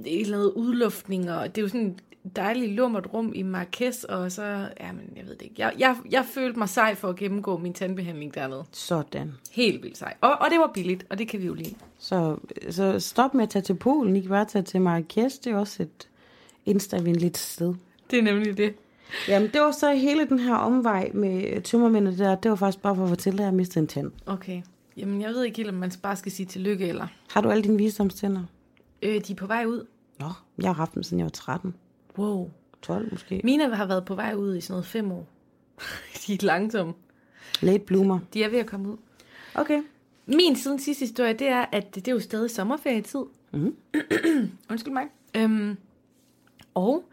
[0.04, 1.30] et eller andet udluftning.
[1.30, 4.04] Og det er jo sådan et dejligt lummert rum i Marrakesh.
[4.08, 4.42] Og så...
[4.80, 5.54] Ja, men jeg ved det ikke.
[5.58, 8.64] Jeg, jeg, jeg følte mig sej for at gennemgå min tandbehandling dernede.
[8.72, 9.32] Sådan.
[9.52, 10.14] Helt vildt sej.
[10.20, 11.74] Og, og det var billigt, og det kan vi jo lide.
[11.98, 12.36] Så,
[12.70, 14.16] så stop med at tage til Polen.
[14.16, 15.44] I kan bare tage til Marrakesh.
[15.44, 16.08] Det er også et
[16.66, 17.74] instavenligt sted.
[18.10, 18.74] Det er nemlig det.
[19.28, 22.34] Jamen, det var så hele den her omvej med tømmermændene der.
[22.34, 24.12] Det var faktisk bare for at fortælle dig, at jeg mistede en tand.
[24.26, 24.62] Okay.
[24.96, 27.06] Jamen, jeg ved ikke helt, om man bare skal sige tillykke, eller...
[27.30, 28.42] Har du alle dine visdomstænder?
[29.02, 29.86] Øh, de er på vej ud.
[30.20, 30.26] Nå,
[30.58, 31.74] jeg har haft dem, siden jeg var 13.
[32.18, 32.50] Wow.
[32.82, 33.40] 12 måske.
[33.44, 35.28] Mine har været på vej ud i sådan noget fem år.
[36.26, 36.94] de er langsomme.
[37.60, 38.18] Late bloomer.
[38.34, 38.96] De er ved at komme ud.
[39.54, 39.82] Okay.
[40.26, 43.20] Min siden sidste historie, det er, at det er jo stadig sommerferietid.
[43.52, 43.76] Mhm.
[44.70, 45.04] Undskyld mig.
[45.36, 45.76] Øhm,
[46.74, 47.04] og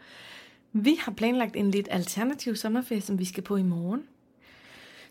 [0.74, 4.04] vi har planlagt en lidt alternativ sommerferie, som vi skal på i morgen.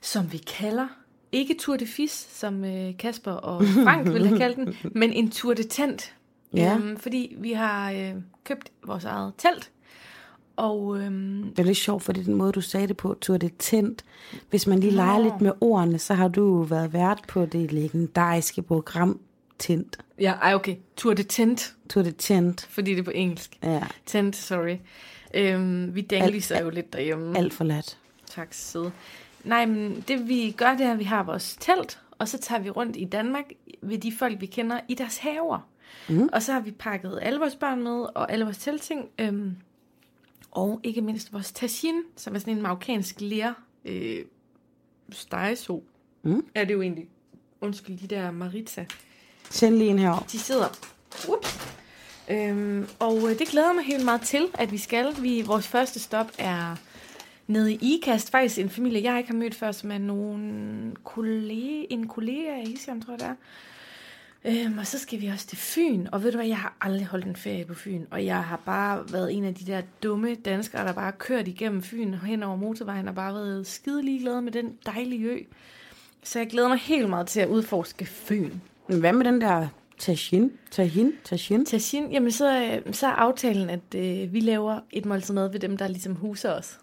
[0.00, 0.86] Som vi kalder,
[1.32, 5.30] ikke Tour de Fis, som øh, Kasper og Frank ville have kaldt den, men en
[5.30, 6.14] Tour de Tent.
[6.54, 6.76] Ja.
[6.76, 9.70] Øhm, fordi vi har øh, købt vores eget telt.
[10.60, 13.56] Og øhm, Det er lidt sjovt, fordi den måde, du sagde det på, tog det
[13.58, 14.04] tændt.
[14.50, 15.24] Hvis man lige leger Nå.
[15.24, 19.20] lidt med ordene, så har du været vært på det legendariske program
[19.58, 19.98] Tændt.
[20.20, 22.66] ja, ej okay, Tour de Tent, Tog det tændt.
[22.70, 23.58] fordi det er på engelsk.
[23.62, 24.76] Ja, Tent, sorry.
[25.34, 27.38] Øhm, vi dangliser jo lidt derhjemme.
[27.38, 27.98] alt for lat.
[28.26, 28.92] Tak, søde.
[29.44, 32.62] Nej, men det vi gør, det er, at vi har vores telt, og så tager
[32.62, 33.44] vi rundt i Danmark
[33.82, 35.68] ved de folk, vi kender i deres haver.
[36.08, 36.28] Mm.
[36.32, 39.56] Og så har vi pakket alle vores børn med, og alle vores teltting, øhm,
[40.50, 43.52] og ikke mindst vores tagine, som er sådan en marokkansk ler
[43.84, 44.24] øh,
[45.10, 45.84] stegeso.
[46.22, 46.46] Mm.
[46.54, 47.08] Er det jo egentlig.
[47.60, 48.86] Undskyld, de der maritza.
[49.50, 50.24] Send lige en herovre.
[50.32, 50.68] De sidder.
[51.28, 51.76] Ups.
[52.30, 55.22] Øhm, og øh, det glæder mig helt meget til, at vi skal.
[55.22, 56.76] Vi, vores første stop er
[57.46, 58.30] nede i IKAST.
[58.30, 62.64] Faktisk en familie, jeg ikke har mødt før, som er nogen kollega, en kollega af
[62.66, 63.34] Isiam, tror jeg det er.
[64.44, 66.06] Øhm, og så skal vi også til Fyn.
[66.12, 68.04] Og ved du hvad, jeg har aldrig holdt en ferie på Fyn.
[68.10, 71.82] Og jeg har bare været en af de der dumme danskere, der bare kørt igennem
[71.82, 75.38] Fyn hen over motorvejen og bare været skide ligeglade med den dejlige ø.
[76.22, 78.52] Så jeg glæder mig helt meget til at udforske Fyn.
[78.88, 80.52] Men hvad med den der tajin?
[80.70, 81.12] Tajin?
[81.24, 81.66] Tajin?
[81.66, 85.60] Tashin, jamen så, øh, så er aftalen, at øh, vi laver et måltid mad ved
[85.60, 86.78] dem, der ligesom huser os.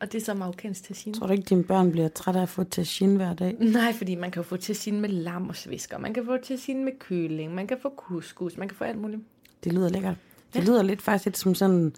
[0.00, 1.14] Og det er så marokkansk tashin.
[1.14, 3.56] Tror du ikke, dine børn bliver trætte af at få tajin hver dag?
[3.58, 5.98] Nej, fordi man kan få tashin med lam og svisker.
[5.98, 7.54] Man kan få tashin med køling.
[7.54, 8.56] Man kan få couscous.
[8.56, 9.22] Man kan få alt muligt.
[9.64, 10.14] Det lyder lækkert.
[10.54, 11.92] Det lyder lidt faktisk lidt som sådan...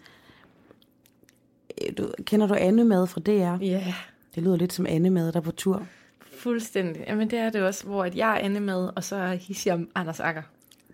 [1.81, 3.31] Øh, Du, kender du Annemad fra DR?
[3.31, 3.93] Ja, yeah,
[4.35, 5.85] Det lyder lidt som Annemad, der er på tur.
[6.37, 7.03] fuldstændig.
[7.07, 9.89] Jamen det er det også, hvor at jeg er Anne med, og så er Hisham
[9.95, 10.41] Anders Akker.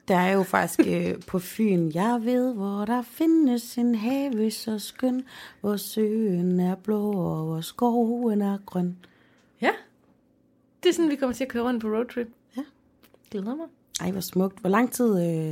[0.09, 4.79] Der er jo faktisk øh, på Fyn, jeg ved, hvor der findes en have så
[4.79, 5.23] skøn,
[5.61, 8.97] hvor søen er blå, og hvor skoven er grøn.
[9.61, 9.71] Ja,
[10.83, 12.27] det er sådan, vi kommer til at køre rundt på roadtrip.
[12.57, 12.61] Ja.
[13.31, 13.67] Glæder mig.
[14.01, 14.59] Ej, hvor smukt.
[14.59, 15.51] Hvor lang tid øh,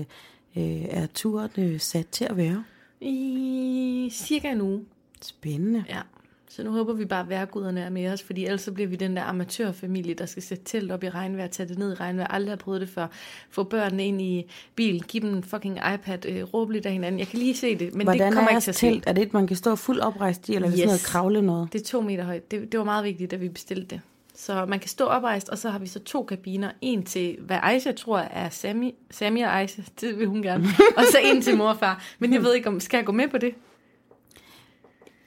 [0.58, 2.64] øh, er turen øh, sat til at være?
[3.02, 4.86] I cirka en uge.
[5.22, 5.84] Spændende.
[5.90, 6.02] Ja,
[6.50, 8.96] så nu håber vi bare, at værguderne er med os, fordi ellers så bliver vi
[8.96, 12.28] den der amatørfamilie, der skal sætte telt op i regnvejr, tage det ned i regnvejr,
[12.28, 13.08] aldrig har prøvet det før,
[13.50, 17.20] få børnene ind i bilen, give dem en fucking iPad, øh, råbe lidt af hinanden.
[17.20, 19.04] Jeg kan lige se det, men Hvordan det kommer er ikke til at telt?
[19.08, 20.80] Er det et, man kan stå fuldt oprejst i, eller er det Yes.
[20.80, 21.74] sådan noget kravle noget?
[21.74, 22.52] Det er to meter højt.
[22.52, 24.02] Det, det var meget vigtigt, da vi bestilte det.
[24.36, 26.72] Så man kan stå oprejst, og så har vi så to kabiner.
[26.82, 30.64] En til, hvad Aisha tror er Sami, Sami og Aisha, det vil hun gerne.
[30.98, 32.04] og så en til mor og far.
[32.20, 33.54] Men jeg ved ikke, om skal jeg gå med på det?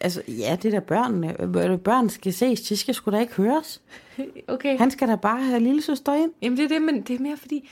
[0.00, 1.78] Altså, ja, det er da børnene.
[1.78, 3.82] Børn skal ses, de skal sgu da ikke høres.
[4.48, 4.78] Okay.
[4.78, 6.32] Han skal da bare have lille søster ind.
[6.42, 7.68] Jamen det er det, men det er mere fordi,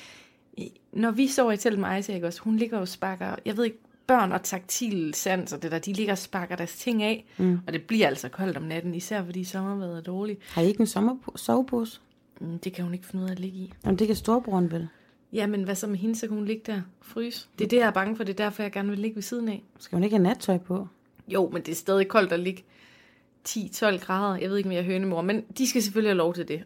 [0.92, 3.78] når vi sover i telt med ikke også, hun ligger og sparker, jeg ved ikke,
[4.06, 7.58] børn og taktil sans og det der, de ligger og sparker deres ting af, mm.
[7.66, 10.40] og det bliver altså koldt om natten, især fordi sommervejret er dårligt.
[10.48, 12.00] Har I ikke en sommer sovepose?
[12.40, 13.72] Mm, Det kan hun ikke finde ud af at ligge i.
[13.84, 14.88] Jamen, det kan storebroren vel.
[15.32, 17.48] Jamen, hvad så med hende, så kan hun ligge der og fryse.
[17.58, 18.24] Det er det, jeg er bange for.
[18.24, 19.62] Det er derfor, jeg gerne vil ligge ved siden af.
[19.78, 20.88] Skal hun ikke have nattøj på?
[21.28, 22.64] Jo, men det er stadig koldt at ligge
[23.48, 24.36] 10-12 grader.
[24.36, 26.54] Jeg ved ikke, om jeg er hønemor, men de skal selvfølgelig have lov til det.
[26.54, 26.62] Ja,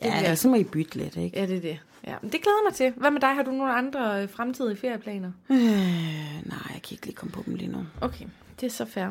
[0.00, 1.38] bliver- ellers må I bytte lidt, ikke?
[1.40, 1.78] Ja, det er det.
[2.06, 2.92] Ja, men det glæder mig til.
[2.96, 3.28] Hvad med dig?
[3.28, 5.32] Har du nogle andre øh, fremtidige ferieplaner?
[5.50, 7.86] Øh, nej, jeg kan ikke lige komme på dem lige nu.
[8.00, 8.24] Okay,
[8.60, 9.06] det er så fair.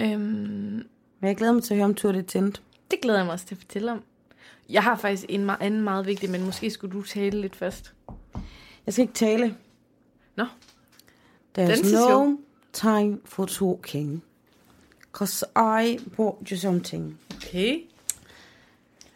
[0.00, 0.20] Øhm,
[1.20, 2.62] Men jeg glæder mig til at høre om Tour de Tent.
[2.90, 4.02] det glæder jeg mig også til at fortælle om.
[4.68, 7.94] Jeg har faktisk en me- anden meget vigtig, men måske skulle du tale lidt først.
[8.86, 9.56] Jeg skal ikke tale.
[10.36, 10.44] Nå,
[11.58, 12.36] There's no
[12.72, 14.22] time for talking.
[15.12, 17.18] Cause I bought you something.
[17.36, 17.80] okay.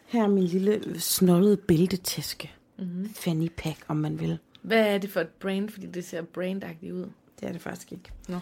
[0.05, 2.51] Her er min lille snollede bæltetaske.
[2.77, 2.87] Mhm.
[2.87, 3.09] Mm-hmm.
[3.13, 4.39] Fanny pack, om man vil.
[4.61, 5.69] Hvad er det for et brand?
[5.69, 7.05] Fordi det ser brandagtigt ud.
[7.39, 8.11] Det er det faktisk ikke.
[8.27, 8.39] Nå.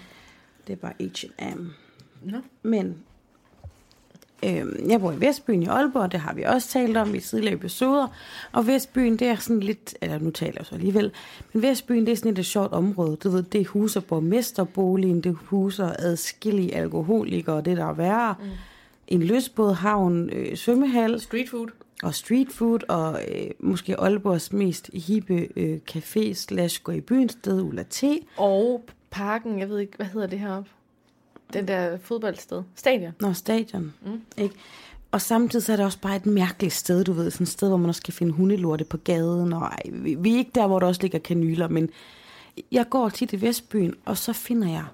[0.68, 1.70] Det er bare H&M.
[2.24, 2.38] Nå.
[2.64, 3.04] Men
[4.46, 7.54] øhm, jeg bor i Vestbyen i Aalborg, det har vi også talt om i tidligere
[7.54, 8.08] episoder.
[8.52, 11.12] Og Vestbyen, det er sådan lidt, eller nu taler jeg så alligevel,
[11.54, 13.16] men Vestbyen, det er sådan et lidt sjovt område.
[13.16, 18.36] Du ved, det huser borgmesterboligen, det huser adskillige alkoholikere, det der er værre.
[18.40, 18.46] Mm.
[19.08, 21.68] En løsbådhavn, øh, svømmehal Street food.
[22.04, 27.30] og street food, og øh, måske Aalborgs mest hippe øh, café slash gå i byen
[27.30, 28.04] sted, Ulla T.
[28.38, 30.70] Og parken, jeg ved ikke, hvad hedder det heroppe?
[31.54, 32.64] Den der fodboldsted.
[32.76, 33.12] Stadion.
[33.22, 33.94] Nå, stadion.
[34.06, 34.22] Mm.
[34.38, 34.56] Ikke?
[35.12, 37.32] Og samtidig så er det også bare et mærkeligt sted, du ved.
[37.32, 39.54] Sådan et sted, hvor man også kan finde hundelorte på gaden.
[39.54, 41.90] Og ej, vi, vi er ikke der, hvor der også ligger kanyler, men
[42.72, 44.86] jeg går tit i Vestbyen, og så finder jeg,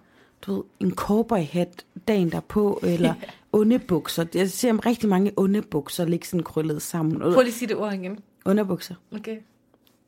[0.42, 3.14] du ved, en cowboyhat dagen derpå, eller
[3.54, 4.26] underbukser.
[4.34, 7.20] Jeg ser rigtig mange underbukser ligge sådan krøllet sammen.
[7.20, 8.20] Prøv lige at sige det ord igen.
[8.46, 9.38] Underbukser, Okay.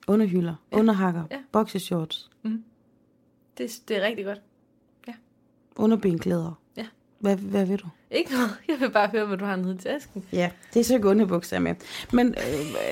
[0.08, 0.78] underhylder, ja.
[0.80, 1.38] underhakker, Ja.
[1.52, 2.30] boxershorts,
[3.58, 4.41] Det, det er rigtig godt.
[5.76, 6.59] Underbenklæder.
[6.78, 6.86] Ja.
[7.19, 7.88] Hvad, hvad vil du?
[8.11, 8.49] Ikke noget.
[8.67, 10.24] Jeg vil bare høre, hvad du har nede i tasken.
[10.34, 11.76] Ja, det er så ikke underbukser med.
[12.13, 12.28] Men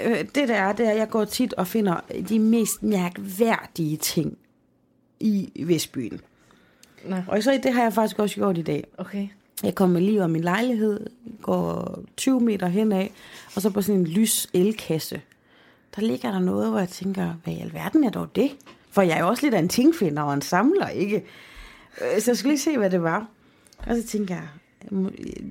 [0.05, 2.84] øh, øh, det der er, det er, at jeg går tit og finder de mest
[2.84, 4.38] mærkværdige ting
[5.19, 6.21] i Vestbyen.
[7.05, 8.88] Nå, Og så det har jeg faktisk også gjort i dag.
[8.97, 9.27] okay.
[9.63, 11.07] Jeg kommer lige om min lejlighed,
[11.41, 13.07] går 20 meter henad,
[13.55, 15.21] og så på sådan en lys elkasse.
[15.95, 18.51] Der ligger der noget, hvor jeg tænker, hvad i alverden er dog det?
[18.91, 21.23] For jeg er jo også lidt af en tingfinder og en samler, ikke?
[22.01, 23.27] Øh, Så jeg skulle lige se, hvad det var.
[23.87, 24.47] Og så tænker jeg,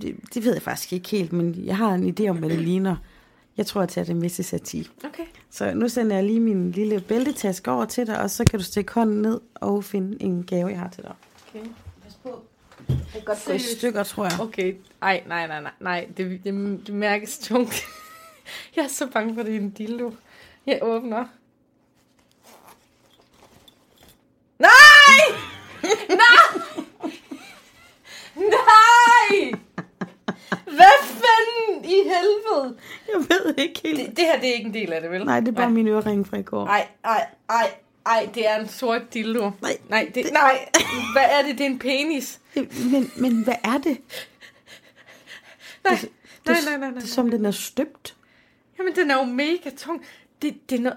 [0.03, 2.59] det, det ved jeg faktisk ikke helt, men jeg har en idé om, hvad det
[2.59, 2.97] ligner.
[3.57, 4.91] Jeg tror, jeg tager det med til sati.
[5.05, 5.24] Okay.
[5.51, 8.64] Så nu sender jeg lige min lille bæltetaske over til dig, og så kan du
[8.64, 11.12] stikke hånden ned og finde en gave, jeg har til dig.
[11.49, 11.66] okay.
[12.03, 12.43] Pas på.
[12.88, 14.41] Det er godt gå i stykker, tror jeg.
[14.41, 14.74] Okay.
[15.03, 16.09] Ej, nej, nej, nej, nej.
[16.16, 17.82] Det, det, det mærkes tungt.
[18.76, 20.12] jeg er så bange for, det er en dildo.
[20.66, 21.24] Jeg åbner.
[24.59, 25.38] Nej!
[26.09, 26.84] Nej!
[28.36, 29.53] Nej!
[30.65, 32.77] Hvad fanden i helvede?
[33.09, 33.99] Jeg ved ikke helt.
[33.99, 35.25] Det, det her, det er ikke en del af det, vel?
[35.25, 36.67] Nej, det er bare min ørering fra i går.
[36.67, 37.71] Ej, ej, ej,
[38.07, 39.51] ej, det er en sort dildo.
[39.63, 40.69] Nej, nej, det, nej.
[41.15, 41.59] Hvad er det?
[41.59, 42.41] Det er en penis.
[42.93, 43.99] Men, men hvad er det?
[45.85, 46.11] Nej, Det,
[46.47, 46.91] nej, nej, nej, nej.
[46.91, 48.17] Det er som, den er støbt.
[48.79, 50.05] Jamen, den er jo mega tung.
[50.43, 50.91] Det, det er, no...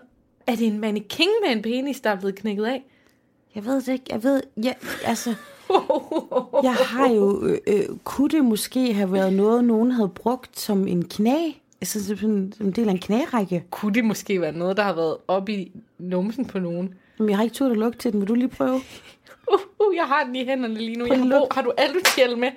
[0.47, 2.83] er det en mannequin med en penis, der er blevet knækket af?
[3.55, 4.05] Jeg ved det ikke.
[4.09, 4.73] Jeg ved, ja,
[5.05, 5.35] altså,
[6.63, 10.87] jeg har jo, øh, øh, kunne det måske have været noget, nogen havde brugt som
[10.87, 11.51] en knæ?
[11.81, 13.65] Altså som en, som en del af en knærække.
[13.71, 16.93] Kunne det måske være noget, der har været oppe i numsen på nogen?
[17.19, 18.19] Men jeg har ikke turt at lukke til den.
[18.21, 18.81] Vil du lige prøve?
[19.53, 21.05] Uh, uh, jeg har den i hænderne lige nu.
[21.07, 22.49] Prøv Jeg har, brug, har du alutjel med?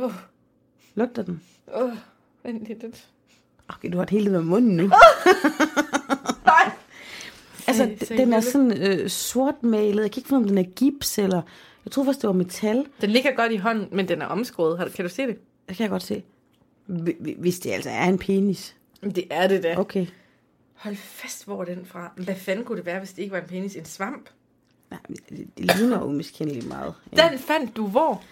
[0.00, 0.12] Uh,
[0.94, 1.42] Lugter den?
[1.82, 1.90] uh,
[2.42, 3.08] vent lidt.
[3.68, 4.82] Okay, du har et hele med munden nu.
[6.46, 6.70] Nej.
[7.66, 8.52] Altså, Ej, d- den er seriøst?
[8.52, 10.02] sådan øh, sortmalet.
[10.02, 11.42] Jeg kan ikke finde, om den er gips, eller...
[11.84, 12.86] Jeg troede faktisk, det var metal.
[13.00, 14.78] Den ligger godt i hånden, men den er omskåret.
[14.78, 15.36] Har du- Kan du se det?
[15.68, 16.22] Det kan jeg godt se.
[16.88, 18.76] Hvi- hvi- Hvis det altså er en penis.
[19.02, 19.74] Men det er det da.
[19.78, 20.06] Okay.
[20.74, 22.12] Hold fast, hvor er den fra?
[22.16, 23.76] Hvad fanden kunne det være, hvis det ikke var en penis?
[23.76, 24.28] En svamp?
[24.90, 26.94] Nej, det, det ligner jo miskendeligt meget.
[27.16, 27.28] Ja.
[27.30, 28.22] Den fandt du hvor?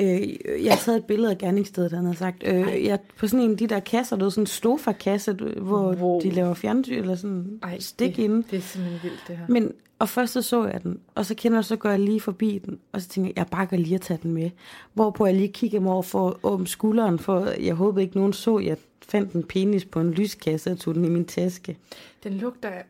[0.00, 2.42] Øh, jeg har taget et billede af gerningsstedet, han har sagt.
[2.46, 5.60] Øh, jeg, på sådan en af de der kasser, der er sådan en stofa-kasse, du-
[5.60, 6.20] hvor Wow.
[6.20, 8.42] de laver fjernsyn, eller sådan Ej, stik det, inde.
[8.50, 9.44] det er simpelthen vildt, det her.
[9.48, 12.20] Men, og først så så jeg den, og så kender jeg, så går jeg lige
[12.20, 14.50] forbi den, og så tænker jeg, jeg bakker lige at tage den med.
[14.94, 18.58] Hvorpå jeg lige kigger mig over for åbne skulderen, for jeg håbede ikke, nogen så,
[18.58, 18.76] jeg
[19.08, 21.76] fandt en penis på en lyskasse og tog den i min taske.
[22.24, 22.84] Den lugter af...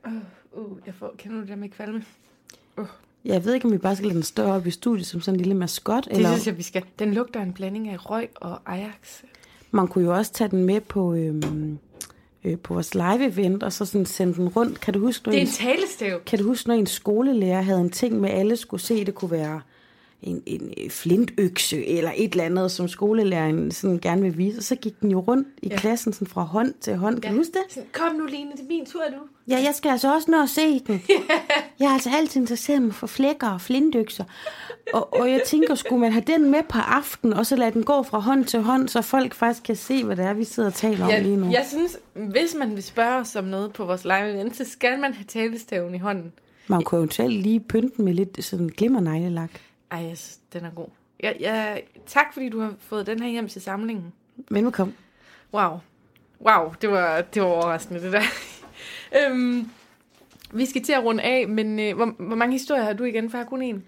[0.55, 2.05] Uh, uh, jeg får, kender du det der med kvalme?
[2.79, 2.87] Uh,
[3.25, 5.35] Jeg ved ikke, om vi bare skal lade den stå op i studiet som sådan
[5.35, 6.83] en lille maskot, det eller synes jeg, vi skal.
[6.99, 9.23] Den lugter en blanding af røg og Ajax.
[9.71, 11.79] man kunne jo også tage den med på, øhm,
[12.45, 14.81] øh, på vores live-event, og så sådan sende den rundt.
[14.81, 16.21] Kan du huske, når Det er en, en talestav.
[16.27, 19.31] kan du huske, når en skolelærer havde en ting med, alle skulle se, det kunne
[19.31, 19.61] være
[20.23, 24.59] en, en øh, flintøkse eller et eller andet, som skolelæreren sådan gerne vil vise.
[24.59, 25.77] Og så gik den jo rundt i ja.
[25.77, 27.21] klassen sådan fra hånd til hånd.
[27.21, 27.35] Kan ja.
[27.35, 27.93] du huske det?
[27.93, 29.18] Kom nu, Line, det er min tur nu.
[29.49, 31.03] Ja, jeg skal altså også nå at se den.
[31.81, 34.25] Jeg har altså altid interesseret mig for flækker og flintøkser.
[34.93, 37.85] Og, og jeg tænker, skulle man have den med på aften, og så lade den
[37.85, 40.68] gå fra hånd til hånd, så folk faktisk kan se, hvad det er, vi sidder
[40.68, 41.51] og taler om Jeg, lige nu.
[41.51, 45.14] jeg synes, hvis man vil spørge os om noget på vores live så skal man
[45.14, 46.33] have talestaven i hånden.
[46.66, 49.51] Man kunne eventuelt lige pynte den med lidt sådan glimmerneglelak.
[49.91, 50.88] Ej, synes, den er god.
[51.20, 54.12] Jeg, jeg, tak, fordi du har fået den her hjem til samlingen.
[54.51, 54.97] Velkommen.
[55.55, 55.78] Wow.
[56.47, 58.22] Wow, det var, det var overraskende, det der.
[59.18, 59.70] øhm,
[60.53, 63.30] vi skal til at runde af, men øh, hvor, hvor mange historier har du igen?
[63.30, 63.84] For jeg har kun en.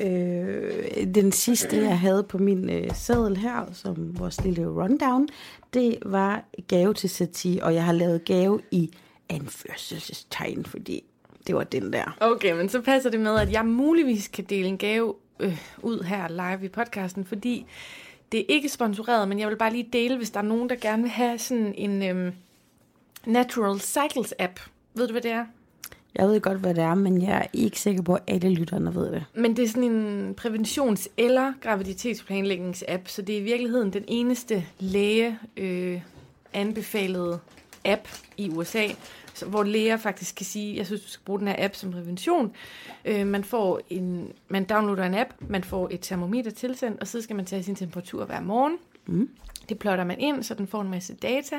[0.00, 5.28] Øh, den sidste, jeg havde på min øh, seddel her, som vores lille rundown,
[5.74, 8.90] det var gave til Sati, og jeg har lavet gave i
[9.28, 11.04] anførselstegn, fordi
[11.46, 12.16] det var den der.
[12.20, 16.02] Okay, men så passer det med, at jeg muligvis kan dele en gave øh, ud
[16.02, 17.66] her live i podcasten, fordi
[18.32, 20.76] det er ikke sponsoreret, men jeg vil bare lige dele, hvis der er nogen, der
[20.76, 22.32] gerne vil have sådan en øhm,
[23.26, 24.60] Natural Cycles app.
[24.94, 25.44] Ved du, hvad det er?
[26.14, 28.94] Jeg ved godt, hvad det er, men jeg er ikke sikker på, at alle lytterne
[28.94, 29.24] ved det.
[29.34, 34.66] Men det er sådan en præventions- eller graviditetsplanlægnings-app, så det er i virkeligheden den eneste
[34.78, 36.00] læge øh,
[36.52, 37.38] anbefalede
[37.84, 38.86] app i USA,
[39.42, 42.52] hvor læger faktisk kan sige, jeg synes, du skal bruge den her app som prævention.
[43.04, 47.22] Øh, man, får en, man downloader en app, man får et termometer tilsendt, og så
[47.22, 48.78] skal man tage sin temperatur hver morgen.
[49.06, 49.30] Mm.
[49.68, 51.56] Det plotter man ind, så den får en masse data.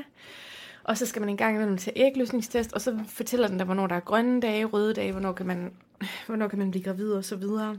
[0.83, 3.87] Og så skal man en gang imellem tage ægløsningstest, og så fortæller den dig, hvornår
[3.87, 5.71] der er grønne dage, røde dage, hvornår kan man,
[6.27, 7.77] hvornår kan man blive gravid og så videre.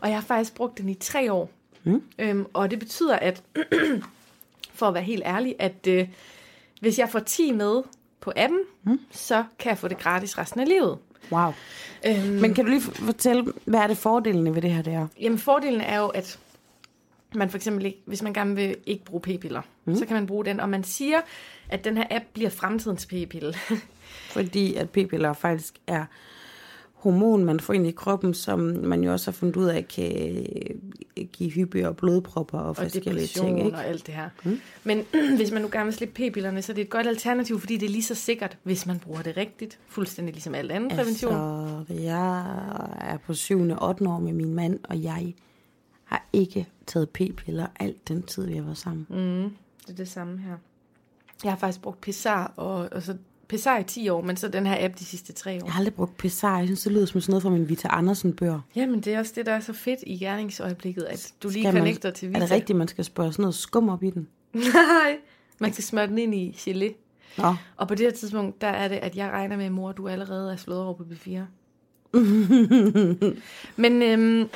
[0.00, 1.50] Og jeg har faktisk brugt den i tre år.
[1.84, 2.02] Mm.
[2.18, 3.42] Øhm, og det betyder, at
[4.78, 6.08] for at være helt ærlig, at øh,
[6.80, 7.82] hvis jeg får 10 med
[8.20, 9.00] på appen, Mm.
[9.10, 10.98] så kan jeg få det gratis resten af livet.
[11.32, 11.52] Wow.
[12.06, 15.06] Øhm, Men kan du lige fortælle, hvad er det fordelene ved det her, det er?
[15.20, 16.38] Jamen fordelen er jo, at
[17.34, 19.96] man for eksempel ikke, hvis man gerne vil ikke bruge p-piller, mm.
[19.96, 21.20] så kan man bruge den, og man siger,
[21.68, 23.54] at den her app bliver fremtidens p-pille.
[24.36, 26.04] Fordi at p-piller faktisk er
[27.10, 30.36] hormon, man får ind i kroppen, som man jo også har fundet ud af, kan
[31.16, 33.64] øh, give hyppigere blodpropper og og forskellige ting.
[33.64, 33.76] Ikke?
[33.76, 34.28] og alt det her.
[34.44, 34.60] Mm.
[34.84, 35.02] Men
[35.38, 37.86] hvis man nu gerne vil slippe p-pillerne, så er det et godt alternativ, fordi det
[37.86, 39.78] er lige så sikkert, hvis man bruger det rigtigt.
[39.88, 41.32] Fuldstændig ligesom alt prævention.
[41.32, 42.38] Altså, jeg
[43.00, 43.60] er på 7.
[43.60, 44.08] og 8.
[44.08, 45.34] år med min mand, og jeg
[46.04, 49.06] har ikke taget p-piller alt den tid, vi har været sammen.
[49.10, 50.56] Mm, det er det samme her.
[51.44, 53.16] Jeg har faktisk brugt Pessar, og, og så
[53.48, 55.64] Pessar i 10 år, men så den her app de sidste tre år.
[55.64, 56.58] Jeg har aldrig brugt Pessar.
[56.58, 58.60] Jeg synes, det lyder som sådan noget fra min Vita Andersen-bør.
[58.76, 61.74] Jamen, det er også det, der er så fedt i gerningsøjeblikket, at du lige Skal
[61.74, 62.38] man- connecter til Vita.
[62.38, 64.28] Er det rigtigt, man skal spørge sådan noget skum op i den?
[64.54, 65.16] Nej,
[65.58, 66.94] man skal smøre den ind i gelé.
[67.42, 70.08] Nå, Og på det her tidspunkt, der er det, at jeg regner med, mor, du
[70.08, 71.38] allerede er slået over på B4.
[73.76, 74.48] Men øhm,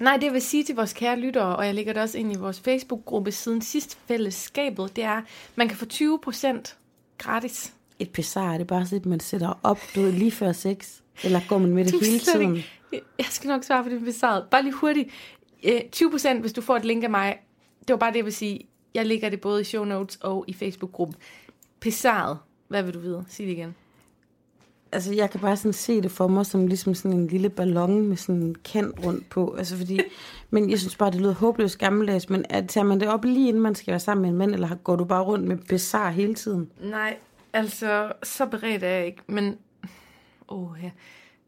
[0.00, 2.32] nej, det jeg vil sige til vores kære lyttere, og jeg lægger det også ind
[2.32, 5.20] i vores Facebook-gruppe siden sidst fællesskabet, det er,
[5.56, 6.74] man kan få 20%
[7.18, 7.72] gratis.
[7.98, 11.00] Et Pessar, er det bare sådan, at man sætter op, du ved, lige før sex?
[11.24, 12.56] Eller går man med det Du hele tiden?
[12.56, 14.44] ikke- Jeg skal nok svare på det besvaret.
[14.50, 15.08] Bare lige hurtigt.
[15.64, 17.36] Øh, 20% hvis du får et link af mig.
[17.80, 18.60] Det var bare det, jeg vil sige.
[18.94, 21.16] Jeg lægger det både i show notes og i Facebook-gruppen.
[21.80, 22.38] Pessaret.
[22.68, 23.24] Hvad vil du vide?
[23.28, 23.74] Sig det igen.
[24.92, 28.02] Altså, jeg kan bare sådan se det for mig som ligesom sådan en lille ballon
[28.08, 29.54] med sådan en kant rundt på.
[29.58, 30.00] Altså, fordi...
[30.50, 32.30] Men jeg synes bare, det lyder håbløst gammeldags.
[32.30, 34.54] Men at, tager man det op lige inden man skal være sammen med en mand,
[34.54, 36.70] eller går du bare rundt med Pessar hele tiden?
[36.82, 37.16] Nej,
[37.52, 39.22] altså, så beredt er jeg ikke.
[39.26, 39.58] Men,
[40.48, 40.90] åh ja.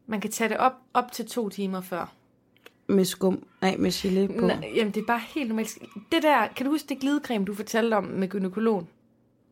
[0.07, 2.13] Man kan tage det op, op til to timer før.
[2.87, 3.43] Med skum?
[3.61, 4.47] Nej, med gelé på.
[4.47, 5.77] Nej, jamen, det er bare helt normalt.
[6.11, 8.87] Det der, kan du huske det glidecreme, du fortalte om med gynekologen?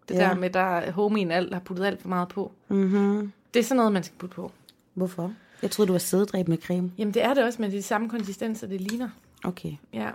[0.10, 0.20] Det Ja.
[0.22, 2.52] der med, der homien alt har puttet alt for meget på.
[2.68, 3.32] Mm-hmm.
[3.54, 4.52] Det er sådan noget, man skal putte på.
[4.94, 5.34] Hvorfor?
[5.62, 6.92] Jeg troede, du var sædedræbende creme.
[6.98, 9.10] Jamen, det er det også, men det er de samme konsistenser, det ligner.
[9.44, 9.72] Okay.
[9.94, 10.10] Ja.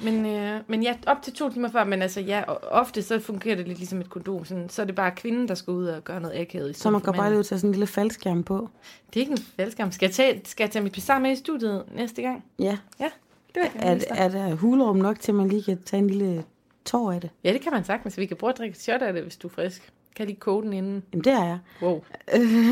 [0.00, 3.56] Men, øh, men ja, op til to timer før, men altså ja, ofte så fungerer
[3.56, 4.44] det lidt ligesom et kondom.
[4.44, 6.76] Sådan, så er det bare kvinden, der skal ud og gøre noget akavet.
[6.76, 8.68] Så man kan bare lige ud og tage sådan en lille faldskærm på.
[9.14, 9.92] Det er ikke en fældskam.
[9.92, 12.44] Skal jeg tage, skal jeg tage mit pizza med i studiet næste gang?
[12.58, 12.78] Ja.
[13.00, 13.08] Ja,
[13.54, 16.10] det vil jeg Er, er der hulrum nok til, at man lige kan tage en
[16.10, 16.44] lille
[16.84, 17.30] tår af det?
[17.44, 18.18] Ja, det kan man sagtens.
[18.18, 19.82] Vi kan prøve at drikke et shot af det, hvis du er frisk.
[20.16, 21.02] Kan jeg lige koge den inden?
[21.12, 21.58] Jamen, det er jeg.
[21.82, 22.02] Wow.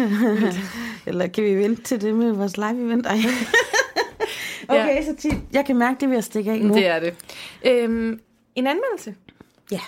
[1.07, 3.07] Eller kan vi vente til det med vores live-event?
[3.07, 3.17] Ej.
[4.69, 5.35] okay, så tit.
[5.53, 6.75] Jeg kan mærke, det vil jeg stikke af nu.
[6.75, 7.15] Det er det.
[7.67, 8.21] Øhm,
[8.55, 9.15] en anmeldelse.
[9.71, 9.81] Ja.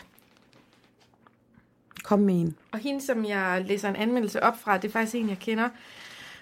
[2.04, 2.56] Kom med en.
[2.72, 5.68] Og hende, som jeg læser en anmeldelse op fra, det er faktisk en, jeg kender.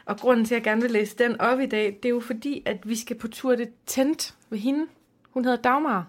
[0.05, 2.21] Og grunden til, at jeg gerne vil læse den op i dag, det er jo
[2.21, 4.87] fordi, at vi skal på tur det tent ved hende.
[5.31, 6.07] Hun hedder Dagmar.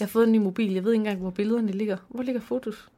[0.00, 0.72] Jeg har fået en ny mobil.
[0.72, 1.96] Jeg ved ikke engang, hvor billederne ligger.
[2.08, 2.88] Hvor ligger fotos?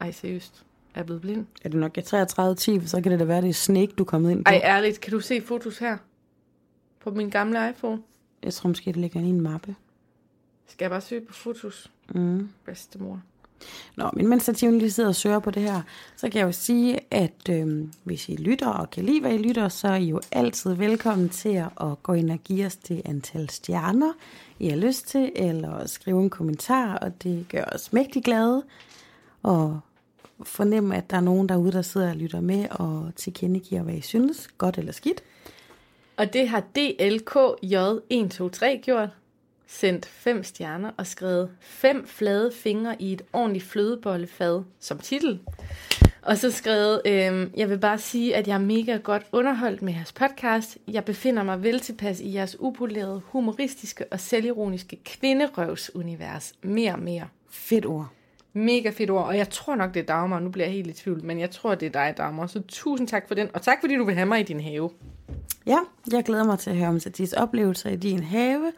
[0.00, 0.64] Ej, seriøst.
[0.94, 1.46] Er jeg blevet blind?
[1.64, 4.02] Er det nok jeg 33 10, så kan det da være, det er Snake, du
[4.02, 4.52] er kommet ind på.
[4.52, 5.00] Ej, ærligt.
[5.00, 5.96] Kan du se fotos her?
[7.00, 8.02] På min gamle iPhone?
[8.42, 9.76] Jeg tror måske, det ligger i en mappe.
[10.66, 11.90] Skal jeg bare søge på fotos?
[12.14, 12.48] Mm.
[12.64, 13.20] Bedstemor.
[13.96, 15.82] Nå, men mens Tivoli lige sidder og søger på det her,
[16.16, 19.38] så kan jeg jo sige, at øh, hvis I lytter og kan lide, hvad I
[19.38, 23.02] lytter, så er I jo altid velkommen til at gå ind og give os det
[23.04, 24.12] antal stjerner,
[24.58, 28.62] I har lyst til, eller skrive en kommentar, og det gør os mægtig glade.
[29.42, 29.80] Og
[30.42, 34.00] fornemme, at der er nogen derude, der sidder og lytter med og tilkendegiver, hvad I
[34.00, 35.22] synes, godt eller skidt.
[36.18, 39.08] Og det har DLKJ123 gjort.
[39.66, 45.40] Sendt fem stjerner og skrevet fem flade fingre i et ordentligt flødebollefad som titel.
[46.22, 49.92] Og så skrevet, øh, jeg vil bare sige, at jeg er mega godt underholdt med
[49.92, 50.78] jeres podcast.
[50.88, 56.52] Jeg befinder mig vel tilpas i jeres upolerede, humoristiske og selvironiske kvinderøvsunivers.
[56.62, 57.28] Mere og mere.
[57.50, 58.17] Fedt ord.
[58.58, 60.38] Mega fedt ord, og jeg tror nok, det er Dagmar.
[60.38, 62.46] Nu bliver jeg helt i tvivl, men jeg tror, det er dig, Dagmar.
[62.46, 64.90] Så tusind tak for den, og tak fordi du vil have mig i din have.
[65.66, 65.78] Ja,
[66.12, 68.72] jeg glæder mig til at høre om Satis oplevelser i din have.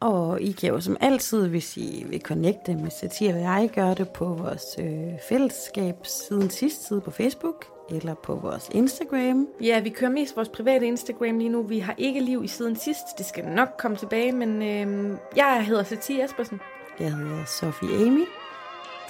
[0.00, 3.94] Og I kan jo som altid, hvis I vil connecte med Satir og jeg, gør
[3.94, 9.48] det på vores øh, fællesskab siden sidste tid på Facebook eller på vores Instagram.
[9.62, 11.62] Ja, vi kører mest vores private Instagram lige nu.
[11.62, 13.18] Vi har ikke liv i siden sidst.
[13.18, 16.60] Det skal nok komme tilbage, men øh, jeg hedder Satir Espersen.
[17.00, 18.24] Jeg hedder Sofie Amy.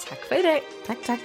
[0.09, 0.61] Tak for i dag.
[0.87, 1.19] Tak, tak.